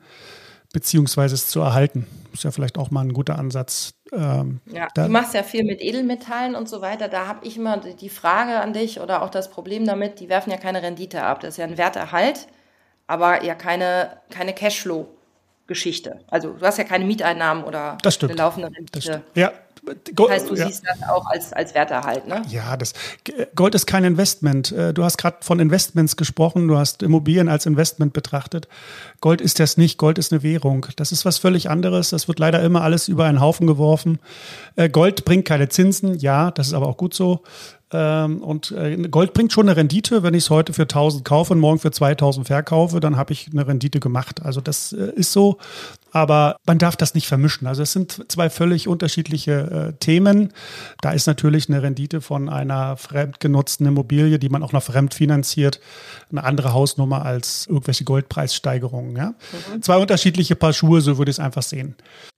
[0.73, 2.09] beziehungsweise es zu erhalten.
[2.33, 3.95] Ist ja vielleicht auch mal ein guter Ansatz.
[4.13, 7.07] Ähm, ja, du machst ja viel mit Edelmetallen und so weiter.
[7.07, 10.51] Da habe ich immer die Frage an dich oder auch das Problem damit, die werfen
[10.51, 11.39] ja keine Rendite ab.
[11.43, 12.49] Das ist ja ein Werterhalt
[13.07, 16.21] aber ja keine, keine Cashflow-Geschichte.
[16.29, 19.23] Also du hast ja keine Mieteinnahmen oder eine laufende Rendite.
[19.35, 19.53] Ja,
[20.17, 20.67] Gold, das heißt, du ja.
[20.67, 22.43] siehst das auch als, als Werterhalt, ne?
[22.49, 22.93] Ja, das,
[23.55, 24.73] Gold ist kein Investment.
[24.73, 28.67] Äh, du hast gerade von Investments gesprochen, du hast Immobilien als Investment betrachtet.
[29.21, 30.87] Gold ist das nicht, Gold ist eine Währung.
[30.97, 32.11] Das ist was völlig anderes.
[32.11, 34.19] Das wird leider immer alles über einen Haufen geworfen.
[34.75, 37.43] Äh, Gold bringt keine Zinsen, ja, das ist aber auch gut so.
[37.93, 40.23] Ähm, und äh, Gold bringt schon eine Rendite.
[40.23, 43.49] Wenn ich es heute für 1000 kaufe und morgen für 2000 verkaufe, dann habe ich
[43.53, 44.43] eine Rendite gemacht.
[44.43, 45.59] Also das äh, ist so.
[46.11, 47.67] Aber man darf das nicht vermischen.
[47.69, 50.53] Also es sind zwei völlig unterschiedliche äh, Themen.
[51.01, 55.79] Da ist natürlich eine Rendite von einer fremdgenutzten Immobilie, die man auch noch fremd finanziert,
[56.31, 59.15] eine andere Hausnummer als irgendwelche Goldpreissteigerungen.
[59.15, 59.35] Ja?
[59.75, 59.83] Mhm.
[59.83, 61.95] Zwei unterschiedliche Paar Schuhe, so würde ich es einfach sehen.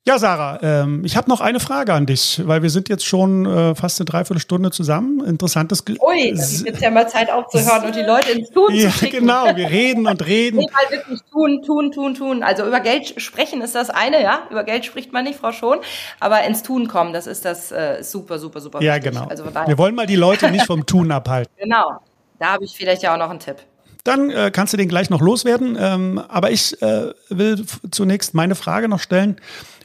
[0.09, 3.45] Ja, Sarah, ähm, ich habe noch eine Frage an dich, weil wir sind jetzt schon
[3.45, 5.23] äh, fast eine Dreiviertelstunde zusammen.
[5.23, 5.85] Interessantes.
[5.85, 8.89] Ge Ui, dann ist jetzt ja mal Zeit aufzuhören und die Leute ins Tun ja,
[8.89, 9.27] zu schicken.
[9.27, 9.55] genau.
[9.55, 10.61] Wir reden und reden.
[10.61, 12.43] Nee, mal wirklich tun, tun, tun, tun.
[12.43, 14.45] Also über Geld sprechen ist das eine, ja.
[14.51, 15.81] Über Geld spricht man nicht, Frau Schon.
[16.21, 18.81] Aber ins Tun kommen, das ist das äh, super, super, super.
[18.81, 19.13] Ja, wichtig.
[19.13, 19.27] genau.
[19.27, 21.53] Also wir wollen mal die Leute nicht vom Tun abhalten.
[21.59, 22.01] Genau.
[22.39, 23.57] Da habe ich vielleicht ja auch noch einen Tipp.
[24.05, 25.77] Dann äh, kannst du den gleich noch loswerden.
[25.79, 29.39] Ähm, aber ich äh, will zunächst meine Frage noch stellen.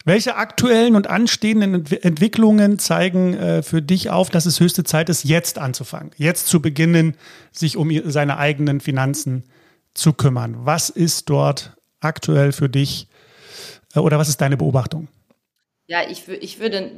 [0.06, 5.08] Welche aktuellen und anstehenden Ent Entwicklungen zeigen äh, für dich auf, dass es höchste Zeit
[5.10, 7.16] ist, jetzt anzufangen, jetzt zu beginnen,
[7.54, 9.44] sich um seine eigenen Finanzen
[9.94, 10.58] zu kümmern?
[10.60, 13.08] Was ist dort aktuell für dich
[13.96, 15.08] äh, oder was ist deine Beobachtung?
[15.94, 16.90] Ja, ich, ich würde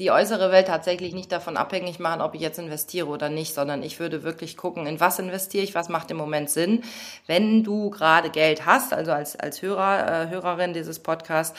[0.00, 3.84] die äußere Welt tatsächlich nicht davon abhängig machen, ob ich jetzt investiere oder nicht, sondern
[3.84, 6.82] ich würde wirklich gucken, in was investiere ich, was macht im Moment Sinn.
[7.28, 11.56] Wenn du gerade Geld hast, also als, als Hörer, äh, Hörerin dieses Podcasts,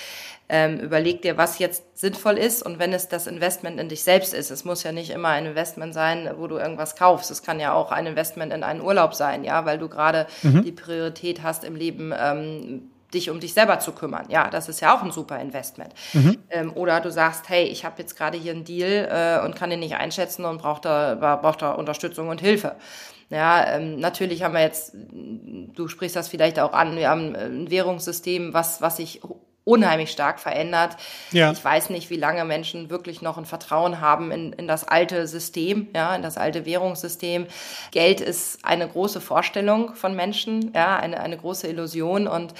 [0.50, 4.34] ähm, überleg dir, was jetzt sinnvoll ist und wenn es das Investment in dich selbst
[4.34, 4.52] ist.
[4.52, 7.32] Es muss ja nicht immer ein Investment sein, wo du irgendwas kaufst.
[7.32, 10.64] Es kann ja auch ein Investment in einen Urlaub sein, ja, weil du gerade mhm.
[10.64, 14.26] die Priorität hast im Leben, ähm, dich um dich selber zu kümmern.
[14.30, 15.94] Ja, das ist ja auch ein super Investment.
[16.14, 16.38] Mhm.
[16.50, 19.70] Ähm, oder du sagst, hey, ich habe jetzt gerade hier einen Deal äh, und kann
[19.70, 22.76] den nicht einschätzen und braucht da, braucht da Unterstützung und Hilfe.
[23.30, 27.72] Ja, ähm, natürlich haben wir jetzt, du sprichst das vielleicht auch an, wir haben ein
[27.72, 29.22] Währungssystem, was, was sich
[29.66, 30.98] unheimlich stark verändert.
[31.32, 31.52] Ja.
[31.52, 35.26] Ich weiß nicht, wie lange Menschen wirklich noch ein Vertrauen haben in, in das alte
[35.28, 37.48] System, ja, in das alte Währungssystem.
[37.92, 42.54] Geld ist eine große Vorstellung von Menschen, ja, eine, eine große Illusion und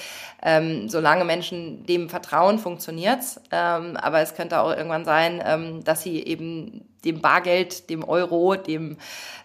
[0.44, 3.40] ähm, solange Menschen dem vertrauen, funktioniert's.
[3.50, 8.54] Ähm, aber es könnte auch irgendwann sein, ähm, dass sie eben dem Bargeld, dem Euro,
[8.54, 8.96] dem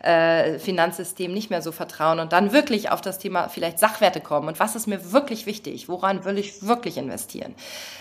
[0.01, 4.47] äh, Finanzsystem nicht mehr so vertrauen und dann wirklich auf das Thema vielleicht Sachwerte kommen.
[4.47, 5.89] Und was ist mir wirklich wichtig?
[5.89, 7.55] Woran will ich wirklich investieren?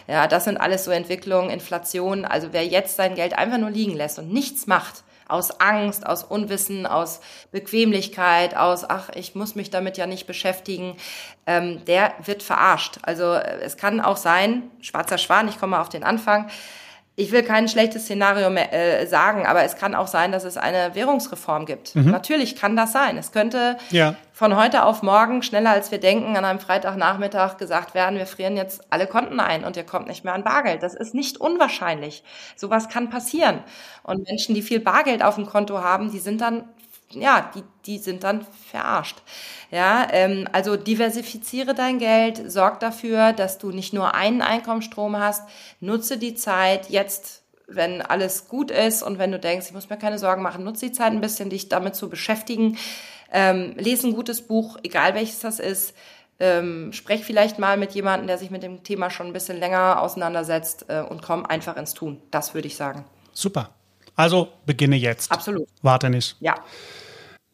[0.06, 2.24] Ja, das sind alles so Entwicklungen, Inflation.
[2.24, 6.24] Also wer jetzt sein Geld einfach nur liegen lässt und nichts macht, aus Angst, aus
[6.24, 7.20] Unwissen, aus
[7.52, 10.96] Bequemlichkeit, aus, ach, ich muss mich damit ja nicht beschäftigen,
[11.46, 12.98] ähm, der wird verarscht.
[13.02, 16.50] Also äh, es kann auch sein, schwarzer Schwan, ich komme auf den Anfang,
[17.18, 20.56] ich will kein schlechtes Szenario mehr äh, sagen, aber es kann auch sein, dass es
[20.56, 21.96] eine Währungsreform gibt.
[21.96, 22.12] Mhm.
[22.12, 23.18] Natürlich kann das sein.
[23.18, 24.14] Es könnte ja.
[24.32, 28.56] von heute auf morgen, schneller als wir denken, an einem Freitagnachmittag gesagt werden, wir frieren
[28.56, 30.84] jetzt alle Konten ein und ihr kommt nicht mehr an Bargeld.
[30.84, 32.22] Das ist nicht unwahrscheinlich.
[32.54, 33.64] Sowas kann passieren.
[34.04, 36.68] Und Menschen, die viel Bargeld auf dem Konto haben, die sind dann
[37.10, 39.22] ja, die, die sind dann verarscht.
[39.70, 45.48] Ja, ähm, also diversifiziere dein Geld, sorg dafür, dass du nicht nur einen Einkommensstrom hast,
[45.80, 49.98] nutze die Zeit jetzt, wenn alles gut ist und wenn du denkst, ich muss mir
[49.98, 52.78] keine Sorgen machen, nutze die Zeit ein bisschen, dich damit zu beschäftigen.
[53.30, 55.94] Ähm, lese ein gutes Buch, egal welches das ist.
[56.40, 60.00] Ähm, sprech vielleicht mal mit jemandem, der sich mit dem Thema schon ein bisschen länger
[60.00, 62.22] auseinandersetzt äh, und komm einfach ins Tun.
[62.30, 63.04] Das würde ich sagen.
[63.32, 63.70] Super.
[64.18, 65.30] Also beginne jetzt.
[65.30, 65.68] Absolut.
[65.80, 66.36] Warte nicht.
[66.40, 66.56] Ja.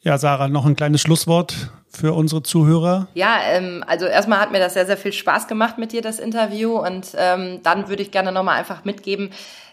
[0.01, 1.55] Ja, Sarah, noch ein kleines Schlusswort
[1.91, 3.07] für unsere Zuhörer.
[3.13, 6.19] Ja, ähm, also erstmal hat mir das sehr, sehr viel Spaß gemacht mit dir, das
[6.19, 6.79] Interview.
[6.79, 9.31] Und ähm, dann würde ich gerne nochmal einfach mitgeben,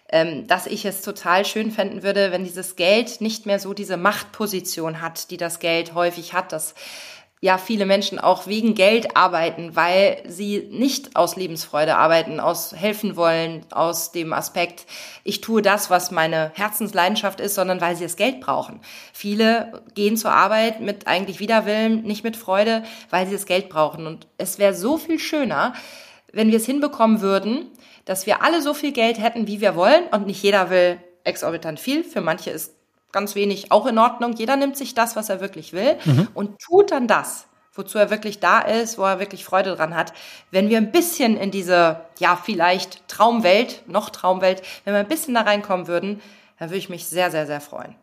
[0.10, 3.96] ähm, dass ich es total schön fänden würde, wenn dieses Geld nicht mehr so diese
[3.96, 6.52] Machtposition hat, die das Geld häufig hat.
[6.52, 6.76] Das
[7.44, 13.16] ja viele Menschen auch wegen Geld arbeiten, weil sie nicht aus Lebensfreude arbeiten, aus helfen
[13.16, 14.86] wollen, aus dem Aspekt,
[15.24, 18.80] ich tue das, was meine Herzensleidenschaft ist, sondern weil sie das Geld brauchen.
[19.12, 24.06] Viele gehen zur Arbeit mit eigentlich Widerwillen, nicht mit Freude, weil sie das Geld brauchen.
[24.06, 25.74] Und es wäre so viel schöner,
[26.32, 27.72] wenn wir es hinbekommen würden,
[28.06, 31.80] dass wir alle so viel Geld hätten, wie wir wollen und nicht jeder will exorbitant
[31.80, 32.04] viel.
[32.04, 32.76] Für manche ist
[33.12, 34.34] ganz wenig auch in Ordnung.
[34.34, 36.28] Jeder nimmt sich das, was er wirklich will mhm.
[36.34, 40.14] und tut dann das, wozu er wirklich da ist, wo er wirklich Freude dran hat.
[40.52, 45.34] Wenn wir ein bisschen in diese, ja, vielleicht Traumwelt, noch Traumwelt, wenn wir ein bisschen
[45.34, 46.22] da reinkommen würden,
[46.60, 47.96] dann würde ich mich sehr, sehr, sehr freuen.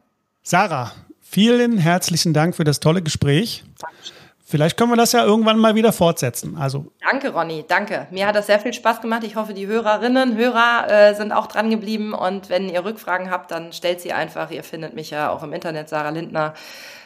[0.42, 3.64] Sarah, vielen herzlichen Dank für das tolle Gespräch.
[3.78, 4.17] Dankeschön.
[4.50, 6.56] Vielleicht können wir das ja irgendwann mal wieder fortsetzen.
[6.56, 8.06] Also danke, Ronny, danke.
[8.10, 9.22] Mir hat das sehr viel Spaß gemacht.
[9.24, 12.14] Ich hoffe, die Hörerinnen, Hörer äh, sind auch dran geblieben.
[12.14, 14.50] Und wenn ihr Rückfragen habt, dann stellt sie einfach.
[14.50, 16.54] Ihr findet mich ja auch im Internet, Sarah Lindner.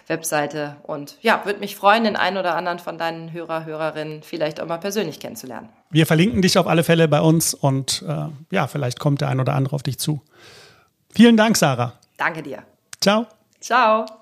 [0.08, 4.60] Webseite und ja, würde mich freuen, den einen oder anderen von deinen Hörer, Hörerinnen vielleicht
[4.60, 5.68] auch mal persönlich kennenzulernen.
[5.90, 9.38] Wir verlinken dich auf alle Fälle bei uns und äh, ja, vielleicht kommt der ein
[9.38, 10.20] oder andere auf dich zu.
[11.14, 11.94] Vielen Dank, Sarah.
[12.16, 12.64] Danke dir.
[13.00, 13.26] Ciao.
[13.60, 14.21] Ciao.